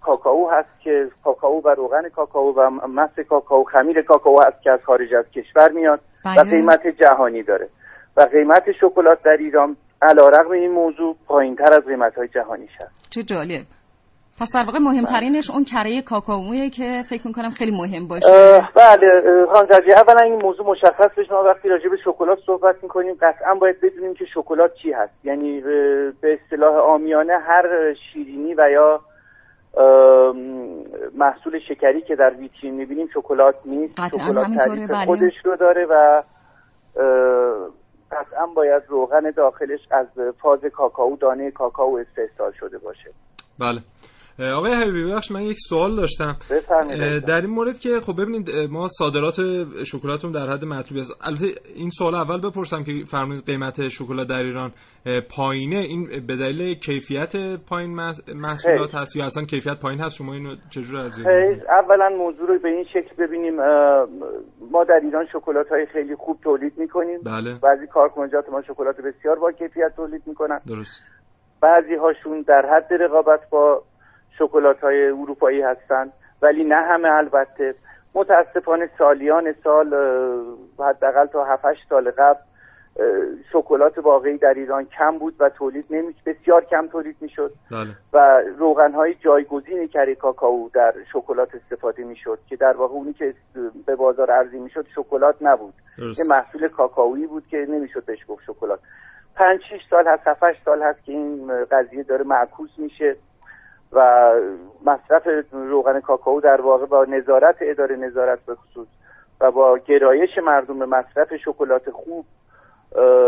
[0.01, 4.81] کاکائو هست که کاکائو و روغن کاکائو و مس کاکائو خمیر کاکائو هست که از
[4.85, 6.51] خارج از کشور میاد و بله.
[6.51, 7.69] قیمت جهانی داره.
[8.17, 13.23] و قیمت شکلات در ایران علیرغم این موضوع پایینتر از قیمت های جهانی شد چه
[13.23, 13.78] جالب.
[14.41, 18.27] پس در واقع مهمترینش اون کره کاکائویه که فکر می‌کنم خیلی مهم باشه.
[18.75, 19.23] بله
[19.53, 23.81] خانم اولا این موضوع مشخص بشه ما وقتی راجع به شکلات صحبت می‌کنیم قطعا باید
[23.81, 25.25] بدونیم که شکلات چی هست.
[25.25, 25.61] یعنی
[26.21, 29.01] به اصطلاح آمیانه هر شیرینی و یا
[31.15, 34.09] محصول شکری که در ویترین می‌بینیم شکلات نیست.
[34.09, 35.07] شکلات تعریف بله.
[35.07, 36.23] خودش رو داره و
[38.13, 40.07] قطعا باید روغن داخلش از
[40.43, 43.11] فاز کاکائو دانه کاکائو استحصال شده باشه.
[43.61, 43.81] بله.
[44.41, 46.37] آقای حبیبی بخش من یک سوال داشتم.
[47.27, 49.37] در این مورد که خب ببینید ما صادرات
[49.85, 51.27] شکلاتمون در حد مطلوبی است.
[51.27, 54.73] البته این سوال اول بپرسم که فرمودید قیمت شکلات در ایران
[55.37, 57.33] پایینه؟ این به دلیل کیفیت
[57.69, 57.95] پایین
[58.35, 62.69] محصولات هست یا اصلا کیفیت پایین هست؟ شما اینو چجور ارزیابی اولا موضوع رو به
[62.69, 63.55] این شکل ببینیم
[64.71, 67.21] ما در ایران شکلات های خیلی خوب تولید می‌کنیم.
[67.25, 67.59] بله.
[67.63, 70.61] بعضی کارکنجات ما شکلات بسیار با کیفیت تولید می‌کنن.
[70.69, 71.03] درست.
[71.63, 73.83] بعضی هاشون در حد رقابت با
[74.39, 77.75] شکلات های اروپایی هستند ولی نه همه البته.
[78.15, 79.95] متاسفانه سالیان سال
[80.79, 82.41] حداقل تا 7 سال قبل
[83.53, 87.53] شکلات واقعی در ایران کم بود و تولید نمی بسیار کم تولید می‌شد.
[87.71, 87.89] بله.
[88.13, 93.35] و روغن های جایگزین کره کاکائو در شکلات استفاده می‌شد که در واقع اونی که
[93.87, 95.75] به بازار عرضه می‌شد شکلات نبود.
[95.99, 98.81] یه محصول کاکائویی بود که نمی‌شد بهش گفت شکلات.
[99.37, 103.17] پنج شیش سال هست هفت سال هست که این قضیه داره معکوس میشه.
[103.93, 104.33] و
[104.85, 108.89] مصرف روغن کاکائو در واقع با نظارت اداره نظارت به خصوص
[109.41, 112.25] و با گرایش مردم به مصرف شکلات خوب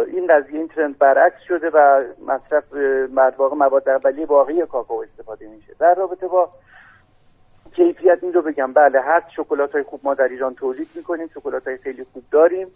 [0.06, 2.64] این قضیه این ترند برعکس شده و مصرف
[3.38, 5.72] واقع مواد اولیه واقعی کاکائو استفاده میشه.
[5.78, 6.50] در رابطه با
[7.76, 8.72] کیفیت این رو بگم.
[8.72, 12.68] بله هست شکلات های خوب ما در ایران تولید می‌کنیم شکلات های خیلی خوب داریم.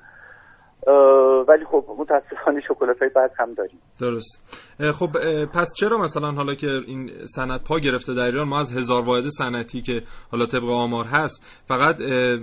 [1.49, 4.65] ولی خب متاسفانه شکلات های بعد هم داریم درست
[4.99, 5.09] خب
[5.55, 9.25] پس چرا مثلا حالا که این سنت پا گرفته در ایران ما از هزار واحد
[9.29, 12.01] صنعتی که حالا طبق آمار هست فقط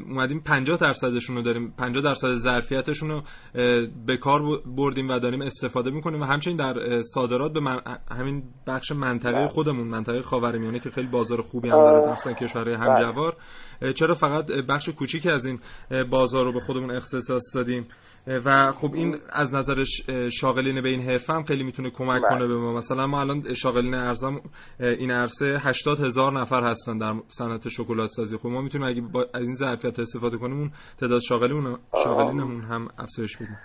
[0.07, 3.21] اومدیم 50 درصدشون رو داریم 50 درصد ظرفیتشون رو
[4.07, 4.41] به کار
[4.77, 7.59] بردیم و داریم استفاده می‌کنیم و همچنین در صادرات به
[8.11, 9.47] همین بخش منطقه بله.
[9.47, 12.85] خودمون منطقه خاورمیانه که خیلی بازار خوبی هم داره مثلا کشورهای بله.
[12.85, 13.35] همجوار
[13.95, 15.59] چرا فقط بخش کوچیکی از این
[16.11, 17.87] بازار رو به خودمون اختصاص دادیم
[18.27, 19.83] و خب این از نظر
[20.31, 22.73] شاغلین به این حرفه هم خیلی می‌تونه کمک کنه به ما.
[22.73, 24.41] مثلا ما الان شاغلین ارزم
[24.79, 28.37] این عرصه 80 هزار نفر هستن در صنعت شکلات سازی.
[28.37, 29.03] خب ما می‌تونیم اگه
[29.33, 33.57] از این ظرفیت استفاده کنیم اون تعداد شاغلین شاغلینمون هم افزایش بدیم.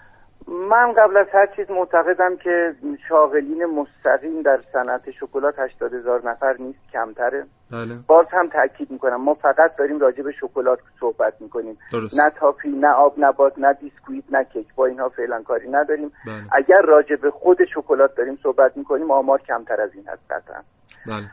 [0.48, 2.74] من قبل از هر چیز معتقدم که
[3.08, 7.46] شاغلین مستقیم در صنعت شکلات 80 هزار نفر نیست کمتره.
[7.70, 7.94] بله.
[8.06, 9.20] باز هم تاکید می‌کنم.
[9.20, 11.78] ما فقط داریم راجع به شکلات صحبت می‌کنیم.
[12.16, 14.74] نه تافی نه آب نبات نه بیسکویت نه کیک.
[14.74, 16.12] با اینها فعلا کاری نداریم.
[16.26, 16.34] بله.
[16.52, 20.62] اگر راجع به خود شکلات داریم صحبت می‌کنیم آمار کمتر از این هست قطعا.
[21.06, 21.30] بله.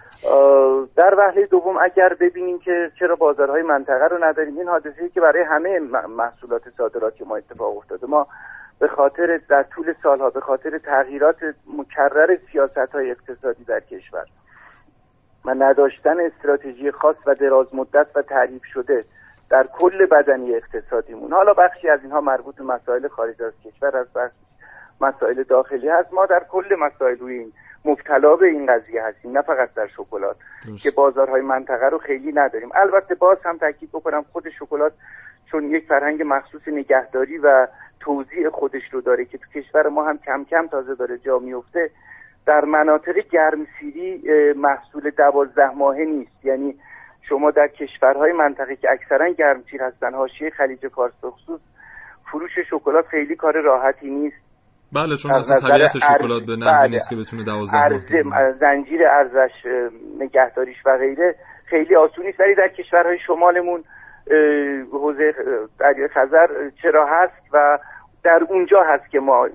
[0.95, 5.43] در وهله دوم اگر ببینیم که چرا بازارهای منطقه رو نداریم این حادثه که برای
[5.43, 8.07] همه محصولات صادراتی ما اتفاق افتاده.
[8.07, 8.27] ما
[8.79, 11.37] به خاطر در طول سالها به خاطر تغییرات
[11.77, 14.25] مکرر سیاست های اقتصادی در کشور
[15.45, 19.05] و نداشتن استراتژی خاص و دراز مدت و تعریف شده
[19.49, 21.33] در کل بدنی اقتصادیمون.
[21.33, 24.33] حالا بخشی از اینها مربوط به مسائل خارج از کشور از بخش
[25.01, 26.13] مسائل داخلی هست.
[26.13, 27.53] ما در کل مسائل روی این
[27.85, 30.35] مبتلا به این قضیه هستیم نه فقط در شکلات
[30.81, 32.69] که بازارهای منطقه رو خیلی نداریم.
[32.75, 34.93] البته باز هم تاکید بکنم خود شکلات
[35.53, 37.67] چون یک فرهنگ مخصوص نگهداری و
[37.99, 41.89] توضیح خودش رو داره که تو کشور ما هم کم کم تازه داره جا میفته
[42.45, 44.21] در مناطق گرمسیری
[44.53, 46.45] محصول دوازده ماهه نیست.
[46.45, 46.75] یعنی
[47.29, 51.61] شما در کشورهای منطقه که اکثرا گرمسیر هستن حاشیه خلیج فارس خصوص
[52.31, 54.43] فروش شکلات خیلی کار راحتی نیست.
[54.93, 56.87] بله چون اصلا طبیعت شکلات به نحوی بله.
[56.87, 59.51] نیست که بتونه 12 ماه زنجیر ارزش
[60.19, 61.35] نگهداریش و غیره
[61.65, 63.83] خیلی آسونی نیست ولی در کشورهای شمالمون
[64.91, 65.33] حوزه
[65.79, 66.47] دریای خزر
[66.81, 67.79] چرا هست و
[68.23, 69.47] در اونجا هست که ما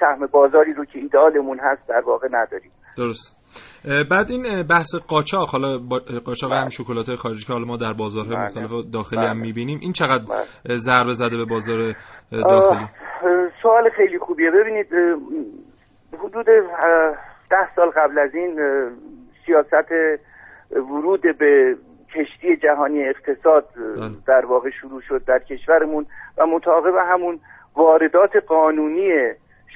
[0.00, 3.44] سهم بازاری رو که ایدالمون هست در واقع نداریم درست
[4.10, 5.78] بعد این بحث قاچاق حالا
[6.24, 6.70] قاچاق هم بله.
[6.70, 8.44] شکلات خارجی که حالا ما در بازارهای بله.
[8.44, 9.42] مختلف داخلی هم بله.
[9.42, 10.24] می‌بینیم این چقدر
[10.76, 11.94] ضربه زده به بازار
[12.30, 12.86] داخلی
[13.62, 14.86] سوال خیلی خوبیه ببینید
[16.18, 16.46] حدود
[17.50, 18.60] ده سال قبل از این
[19.46, 19.92] سیاست
[20.70, 21.76] ورود به
[22.14, 23.68] کشتی جهانی اقتصاد
[24.26, 26.06] در واقع شروع شد در کشورمون
[26.38, 27.40] و مطابق همون
[27.76, 29.10] واردات قانونی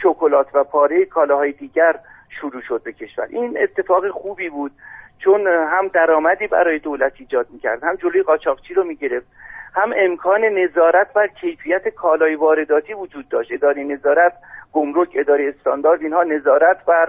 [0.03, 1.98] شکلات و پاره کالاهای دیگر
[2.40, 3.27] شروع شد به کشور.
[3.31, 4.72] این اتفاق خوبی بود
[5.18, 9.27] چون هم درآمدی برای دولت ایجاد می‌کرد هم جلوی قاچاقچی رو می‌گرفت
[9.74, 13.53] هم امکان نظارت بر کیفیت کالای وارداتی وجود داشت.
[13.53, 14.33] اداره نظارت
[14.72, 17.09] گمرک اداره استاندارد اینها نظارت بر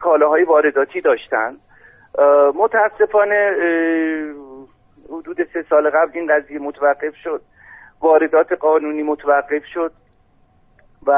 [0.00, 1.60] کالاهای وارداتی داشتند.
[2.54, 3.56] متاسفانه
[5.10, 7.40] حدود سه سال قبل این قضیه متوقف شد.
[8.02, 9.92] واردات قانونی متوقف شد
[11.06, 11.12] و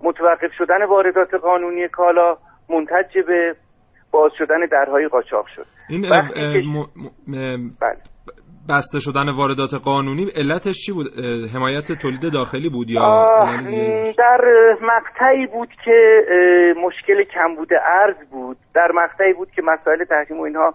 [0.00, 2.36] متوقف شدن واردات قانونی کالا
[2.70, 3.54] منتج به
[4.10, 5.66] باز شدن درهای قاچاق شد.
[5.88, 6.02] این
[7.80, 7.96] بله.
[8.68, 11.06] بسته شدن واردات قانونی علتش چی بود؟
[11.54, 13.00] حمایت تولید داخلی بود یا
[14.18, 14.40] در
[14.82, 16.20] مقطعی بود که
[16.86, 18.56] مشکل کمبود ارز بود.
[18.74, 20.74] در مقطعی بود که مسائل تحریم و اینها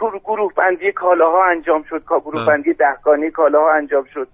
[0.00, 2.46] گروه بندی کالاها انجام شد گروه بله.
[2.46, 4.28] بندی دهگانه کالاها انجام شد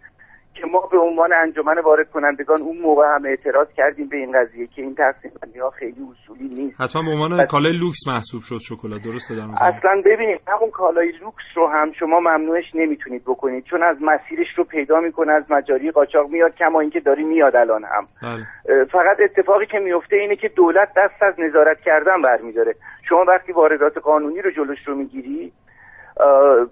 [0.57, 4.67] که ما به عنوان انجمن وارد کنندگان اون موقع هم اعتراض کردیم به این قضیه
[4.67, 6.81] که این تقسیم بندی ها خیلی اصولی نیست.
[6.81, 9.03] حتما به عنوان کالای لوکس محسوب شد شکلات.
[9.03, 13.97] درسته در اصلا ببینید همون کالای لوکس رو هم شما ممنوعش نمی‌تونید بکنید چون از
[14.01, 18.07] مسیرش رو پیدا می‌کنه از مجاری قاچاق میاد کما اینکه داره میاد الان هم.
[18.23, 18.85] بله.
[18.85, 22.75] فقط اتفاقی که میفته اینه که دولت دست از نظارت کردن برمیداره.
[23.09, 25.53] شما وقتی واردات قانونی رو جلوش رو می‌گیری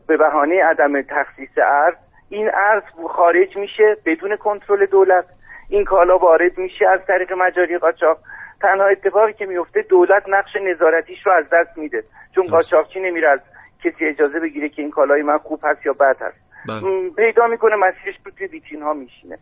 [0.08, 1.94] به بهانه عدم تخصیص ارز
[2.28, 5.24] این ارز خارج میشه بدون کنترل دولت.
[5.68, 8.18] این کالا وارد میشه از طریق مجاری قاچاق.
[8.60, 12.04] تنها اتفاقی که میفته دولت نقش نظارتیش رو از دست میده.
[12.34, 13.40] چون قاچاقچی نمیره از
[13.84, 16.36] کسی اجازه بگیره که این کالای من خوب هست یا بد هست.
[16.68, 17.10] بله.
[17.10, 19.38] پیدا می‌کنه مسیرش رو توی ویترین ها میشینه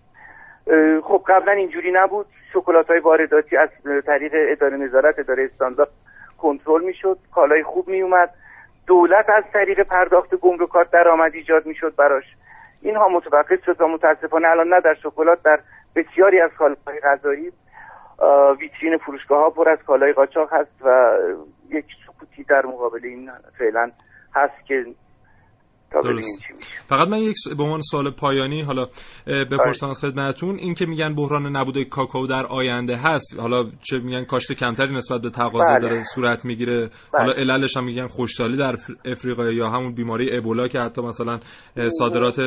[1.02, 2.26] خب قبلا اینجوری نبود.
[2.52, 3.68] شکلات های وارداتی از
[4.06, 5.90] طریق اداره نظارت اداره استاندارد
[6.38, 7.18] کنترل می‌شد.
[7.34, 8.30] کالای خوب میومد
[8.86, 12.24] دولت از طریق پرداخت گمرکات درآمد ایجاد می‌شد براش.
[12.82, 15.60] اینها متوقف شد و متاسفانه الان نه در شکلات در
[15.96, 17.52] بسیاری از کالاهای غذایی.
[18.60, 21.18] ویترین فروشگاه ها پر از کالای قاچاق هست و
[21.68, 23.90] یک سکوتی در مقابل این فعلا
[24.34, 24.86] هست که
[26.86, 28.86] فقط من یک به عنوان سوال پایانی حالا
[29.26, 30.56] بپرسم از خدمتتون.
[30.56, 35.20] این که میگن بحران نبوده کاکائو در آینده هست حالا چه میگن کاشت کمتری نسبت
[35.20, 35.80] به تقاضا بله.
[35.80, 36.78] داره صورت می‌گیره.
[36.78, 36.90] بله.
[37.12, 38.74] حالا عللش هم میگن خوشحالی در
[39.04, 41.38] افریقا یا همون بیماری ابولا که حتی مثلا
[41.88, 42.40] صادرات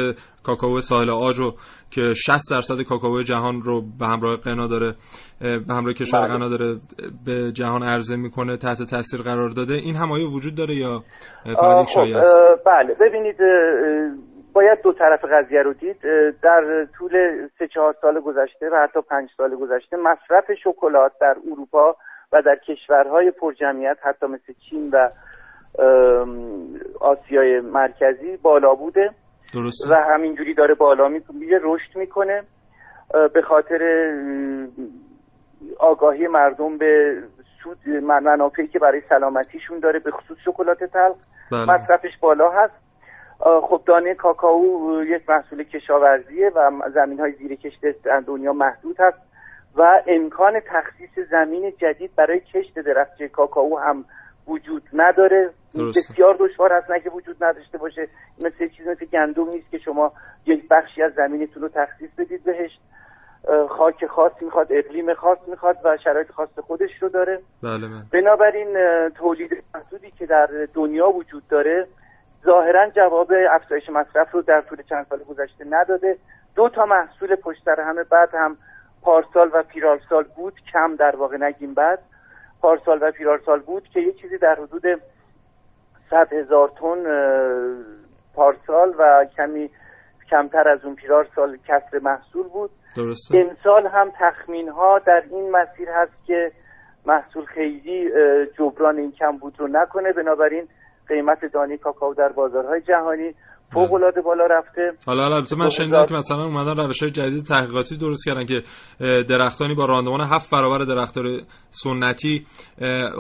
[0.44, 1.56] کاکائو ساحل آج رو
[1.92, 4.96] که 60 درصد کاکائو جهان رو به همراه قنا داره
[5.40, 6.34] به همراه کشور بله.
[6.34, 6.80] قنا داره
[7.26, 9.74] به جهان عرضه می‌کنه تحت تاثیر قرار داده.
[9.74, 11.04] این همایی وجود داره یا
[11.44, 12.02] فقط خب
[12.66, 12.96] بله.
[13.02, 13.35] ببینید
[14.54, 16.02] باید دو طرف قضیه رو دید
[16.42, 17.12] در طول
[17.60, 21.96] سه چهار سال گذشته و حتی پنج سال گذشته مصرف شکلات در اروپا
[22.32, 25.10] و در کشورهای پرجمعیت حتی مثل چین و
[27.00, 29.10] آسیای مرکزی بالا بوده
[29.54, 29.90] درسته.
[29.90, 32.44] و همینجوری داره بالا میره رشد می‌کنه
[33.34, 34.12] به خاطر
[35.80, 37.22] آگاهی مردم به
[37.64, 37.90] سود
[38.22, 41.16] منافعی که برای سلامتیشون داره به خصوص شکلات تلخ
[41.52, 41.66] بله.
[41.66, 42.85] مصرفش بالا هست
[43.40, 49.18] خب دانه کاکائو یک محصول کشاورزیه و زمین های زیر کشت در دنیا محدود هست
[49.76, 54.06] و امکان تخصیص زمین جدید برای کشت درخت کاکائو هم
[54.48, 55.50] وجود نداره.
[55.96, 58.08] بسیار دشوار هست نه که وجود نداشته باشه.
[58.40, 60.12] مثل چیز مثل گندم نیست که شما
[60.46, 62.72] یک بخشی از زمینتون رو تخصیص بدید بهش.
[63.70, 67.40] خاک خاص می‌خواد اقلیم خاص می‌خواد و شرایط خاص خودش رو داره.
[67.64, 68.22] بله, بله.
[68.22, 68.78] بنابراین
[69.10, 71.88] تولید محدودی که در دنیا وجود داره
[72.46, 76.18] ظاهرا جواب افزایش مصرف رو در طول چند سال گذشته نداده.
[76.56, 78.58] دو تا محصول پشت سر همه بعد هم
[79.02, 82.00] پارسال و پیرارسال بود کم در واقع نگیم بعد.
[82.62, 84.84] پارسال و پیرارسال بود که یه چیزی در حدود
[86.10, 87.04] صد هزار تن
[88.36, 89.70] پارسال و کمی
[90.30, 92.72] کمتر از اون پیرار سال کسر محصول بود.
[92.98, 93.38] درسته.
[93.38, 96.52] امسال هم تخمین ها در این مسیر هست که
[97.06, 98.12] محصول خیلی
[98.58, 100.14] جبران این کم بود رو نکنه.
[100.14, 100.68] بنابراین
[101.08, 103.34] قیمت دانی کاکاو در بازارهای جهانی
[103.74, 104.92] فوق العاده بالا رفته.
[105.08, 108.62] حالا البته من شنیدم که مثلا اومدن روش های جدید تحقیقاتی درست کردن که
[109.30, 111.26] درختانی با راندمان هفت برابر درختار
[111.70, 112.44] سنتی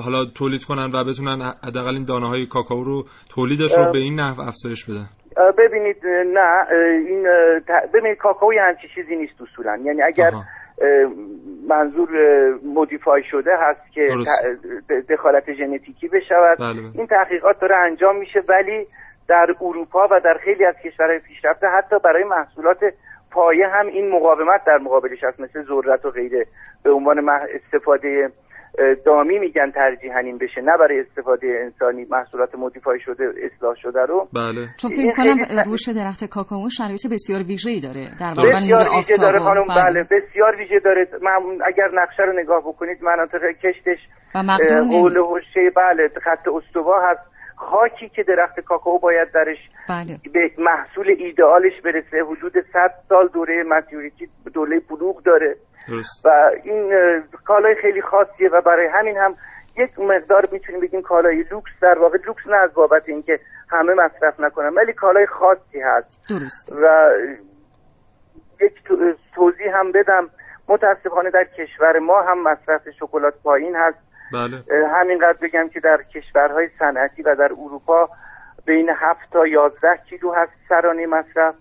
[0.03, 3.03] حالا تولید کنن و بتونن حداقل این دانه های کاکائو رو
[3.35, 5.07] تولیدش رو به این نحو افزایش بدن.
[5.57, 5.97] ببینید
[6.33, 6.65] نه
[7.07, 7.27] این
[7.93, 9.77] ببینید کاکائو یه همچی چیزی نیست اصولا.
[9.85, 10.31] یعنی اگر
[11.67, 12.09] منظور
[12.63, 14.07] مودیفای شده هست که
[15.09, 16.57] دخالت ژنتیکی بشود.
[16.59, 16.91] بله، بله.
[16.93, 18.87] این تحقیقات داره انجام میشه ولی
[19.27, 22.79] در اروپا و در خیلی از کشورهای پیشرفته حتی برای محصولات
[23.31, 26.45] پایه هم این مقاومت در مقابلش هست مثل ذرت و غیره.
[26.83, 28.29] به عنوان استفاده
[29.05, 34.27] دامی میگن ترجیحاً این بشه نه برای استفاده انسانی محصولات مودیفای شده اصلاح شده رو.
[34.33, 34.67] بله.
[34.81, 38.05] چون فکر کنم روش درخت کاکائو شریط بسیار ویژه‌ای داره.
[38.19, 39.83] در واقع بسیار ویژه داره خانم بله.
[39.83, 41.07] بله بسیار ویژه داره.
[41.65, 43.99] اگر نقشه رو نگاه بکنید مناطق کشتش
[44.35, 44.43] و
[44.91, 45.13] حول
[45.75, 47.34] بله خط استوا هست.
[47.55, 49.57] خاکی که درخت کاکائو باید درش
[49.89, 50.19] بله.
[50.33, 55.55] به محصول ایدئالش برسه حدود 100 سال دوره ماتیوریتی دوره بلوغ داره
[55.87, 56.25] درست.
[56.25, 56.29] و
[56.63, 56.93] این
[57.45, 59.35] کالای خیلی خاصیه و برای همین هم
[59.77, 63.39] یک مقدار می‌تونیم بگیم کالای لوکس در واقع لوکس نه از بابت اینکه
[63.69, 66.71] همه مصرف نکنن ولی کالای خاصی هست درست.
[66.81, 67.09] و
[68.61, 68.73] یک
[69.35, 70.29] توضیح هم بدم
[70.67, 73.97] متاسفانه در کشور ما هم مصرف شکلات پایین هست
[74.35, 74.63] بله.
[74.87, 78.09] همینقدر بگم که در کشورهای صنعتی و در اروپا
[78.65, 81.55] بین 7 تا 11 کیلو هست سرانه مصرف.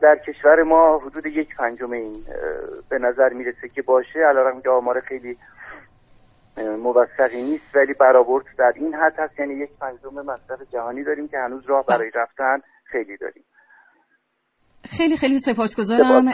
[0.00, 2.24] در کشور ما حدود یک پنجم این
[2.88, 4.26] به نظر می‌رسه که باشه.
[4.26, 5.36] الان که آمار خیلی
[6.56, 9.40] موثقی نیست ولی برآورد در این حد هست.
[9.40, 13.44] یعنی یک پنجم مصرف جهانی داریم که هنوز راه برای رفتن خیلی داریم.
[14.84, 16.28] خیلی خیلی سپاسگزارم.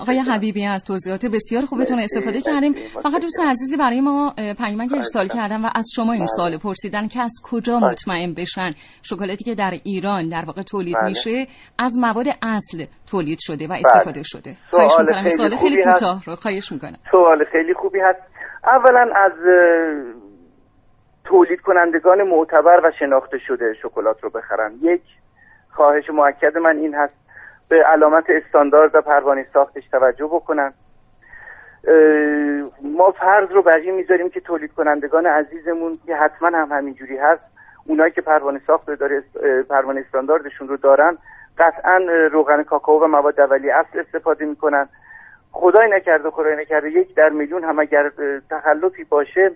[0.00, 2.72] آقای حبیبی از توضیحات بسیار خوبتون استفاده کردیم.
[3.02, 7.20] فقط دوست عزیزی برای ما پیامک ارسال کردن و از شما این سوال پرسیدن که
[7.22, 7.90] از کجا بله.
[7.90, 8.70] مطمئن بشن
[9.02, 11.08] شکلاتی که در ایران در واقع تولید بله.
[11.08, 11.46] میشه
[11.78, 13.78] از مواد اصل تولید شده و بله.
[13.78, 14.56] استفاده شده.
[14.70, 15.28] خواهش می‌کنم.
[15.28, 16.98] سوال خیلی کوتاه رو خواهش می‌کنم.
[17.10, 18.20] سوال خیلی خوبی هست.
[18.64, 19.32] اولا از
[21.24, 24.72] تولید کنندگان معتبر و شناخته شده شکلات رو بخرن.
[24.82, 25.02] یک
[25.70, 27.27] خواهش موکد من این هست
[27.68, 30.72] به علامت استاندارد و پروانه ساختش توجه بکنن.
[32.82, 37.44] ما فرض رو این می‌ذاریم که تولید کنندگان عزیزمون که حتما هم همینجوری هست
[37.86, 39.22] اونایی که پروانه ساخت داره
[39.70, 41.18] پروانه استانداردشون رو دارن
[41.58, 41.96] قطعا
[42.32, 44.88] روغن کاکائو و مواد اولیه اصل استفاده می‌کنن.
[45.52, 48.10] خدای نکرده خدای نکرده یک در میلیون هم اگر
[48.50, 49.50] تخلفی باشه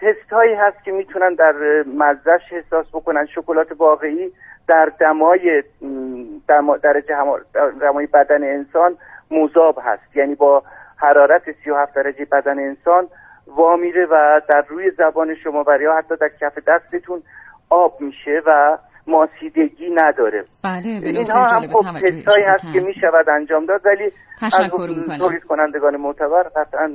[0.00, 1.54] تست هایی هست که می‌تونن در
[1.86, 3.26] مزش حساس بکنن.
[3.26, 4.32] شکلات واقعی
[4.68, 5.62] در دمای
[6.82, 7.14] درجه
[7.80, 8.96] دمای بدن انسان
[9.30, 10.16] مذاب هست.
[10.16, 10.62] یعنی با
[10.96, 13.08] حرارت 37 درجه بدن انسان
[13.46, 17.22] وامیره و در روی زبان شما و یا حتی در کف دستتون
[17.70, 20.44] آب میشه و ماسیدگی نداره.
[20.64, 24.70] بله اینها هم خب تستایی هست که می‌شود انجام داد ولی از
[25.18, 26.94] تولید کنندگان معتبر قطعا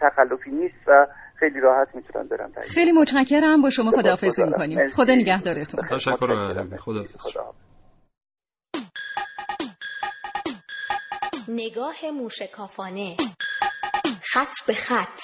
[0.00, 1.06] تخلفی نیست و
[1.38, 3.62] خیلی راحت می‌تونن برن خیلی متشکرم.
[3.62, 4.90] با شما خداحافظی می‌کنیم.
[4.90, 5.80] خدا نگهدارتون.
[5.90, 7.04] تشکر خدا
[11.48, 13.16] نگاه موشکافانه.
[14.32, 15.20] خط به خط.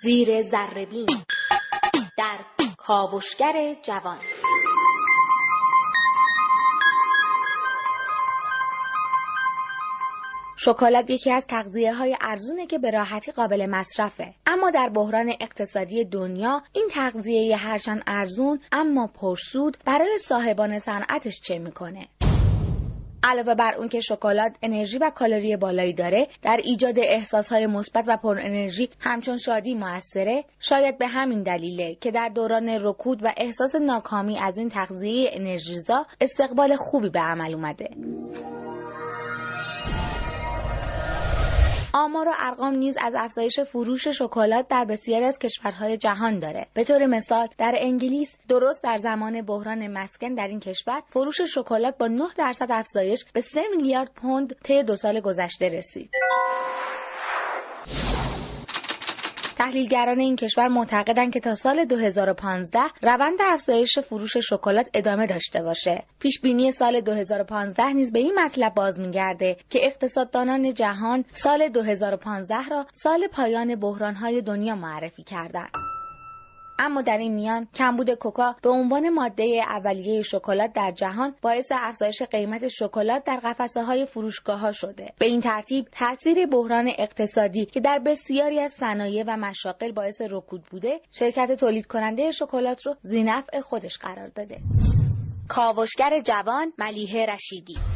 [0.00, 1.06] زیر زربین
[2.18, 2.38] در
[2.78, 4.18] کاوشگر جوان.
[10.64, 14.34] شکلات یکی از تغذیه های ارزونه که به راحتی قابل مصرفه.
[14.46, 21.58] اما در بحران اقتصادی دنیا این تغذیه هرچند ارزون اما پرسود برای صاحبان صنعتش چه
[21.58, 22.08] می‌کنه؟
[23.22, 28.16] علاوه بر اون که شکلات انرژی و کالری بالایی داره در ایجاد احساسهای مثبت و
[28.16, 33.74] پر انرژی همچون شادی موثره شاید به همین دلیله که در دوران رکود و احساس
[33.74, 37.88] ناکامی از این تغذیه انرژیزا استقبال خوبی به عمل اومده.
[41.96, 46.66] آمار و ارقام نیز از افزایش فروش شکلات در بسیاری از کشورهای جهان داره.
[46.74, 51.98] به طور مثال در انگلیس درست در زمان بحران مسکن در این کشور فروش شکلات
[51.98, 56.10] با 9 درصد افزایش به 3 میلیارد پوند طی دو سال گذشته رسید.
[59.56, 66.02] تحلیلگران این کشور معتقدند که تا سال 2015 روند افزایش فروش شکلات ادامه داشته باشه.
[66.20, 72.68] پیش بینی سال 2015 نیز به این مطلب باز میگرده که اقتصاددانان جهان سال 2015
[72.70, 75.93] را سال پایان بحرانهای دنیا معرفی کردند.
[76.78, 82.22] اما در این میان کمبود کوکا به عنوان ماده اولیه شکلات در جهان باعث افزایش
[82.22, 85.12] قیمت شکلات در قفسه های فروشگاه ها شده.
[85.18, 90.62] به این ترتیب تاثیر بحران اقتصادی که در بسیاری از صنایع و مشاغل باعث رکود
[90.70, 94.58] بوده شرکت تولید کننده شکلات رو زینفع خودش قرار داده.
[95.48, 97.93] کاوشگر جوان ملیه رشیدی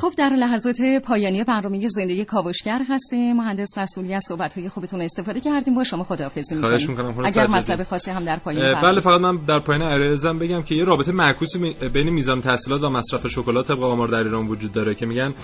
[0.00, 3.36] خب در لحظات پایانی برنامه زندگی کاوشگر هستیم.
[3.36, 4.24] مهندس رسولی از
[4.56, 5.74] های خوبتون استفاده کردیم.
[5.74, 9.44] با شما خداحافظی می‌کنم خواهش می‌کنم اگر مطلب خاصی هم در پایان بله فقط من
[9.48, 13.82] در پایان عرضم بگم که یه رابطه معکوسی بین میزان تحصیلات و مصرف شکلات طبق
[13.82, 15.34] آمار در ایران وجود داره که میگن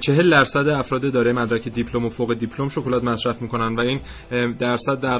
[0.00, 4.00] 40 درصد افراد داره مدرک دیپلم و فوق دیپلم شکلات مصرف می‌کنن و این
[4.52, 5.18] درصد در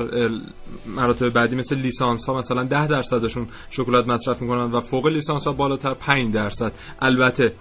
[0.86, 5.52] مراتب بعدی مثل لیسانس ها مثلا 10 درصدشون شکلات مصرف می‌کنن و فوق لیسانس ها
[5.52, 6.72] بالاتر 5 درصد.
[7.00, 7.52] البته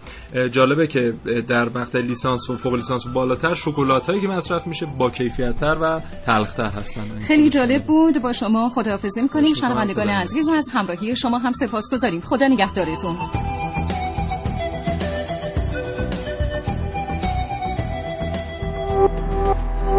[0.51, 1.13] جالبه که
[1.47, 5.55] در مقطع لیسانس و فوق لیسانس و بالاتر شکلات هایی که مصرف میشه با کیفیت
[5.55, 7.19] تر و تلختر هستن.
[7.19, 8.21] خیلی جالب بود.
[8.21, 9.53] با شما خداحافظی می‌کنیم.
[9.53, 12.21] شنوندگان عزیز از همراهی شما هم سپاسگزاریم.
[12.21, 13.15] خدا نگهدارتون.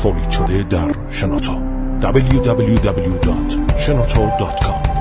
[0.03, 1.53] تولید شده در شنوتو.
[2.03, 4.92] www.shenoto.com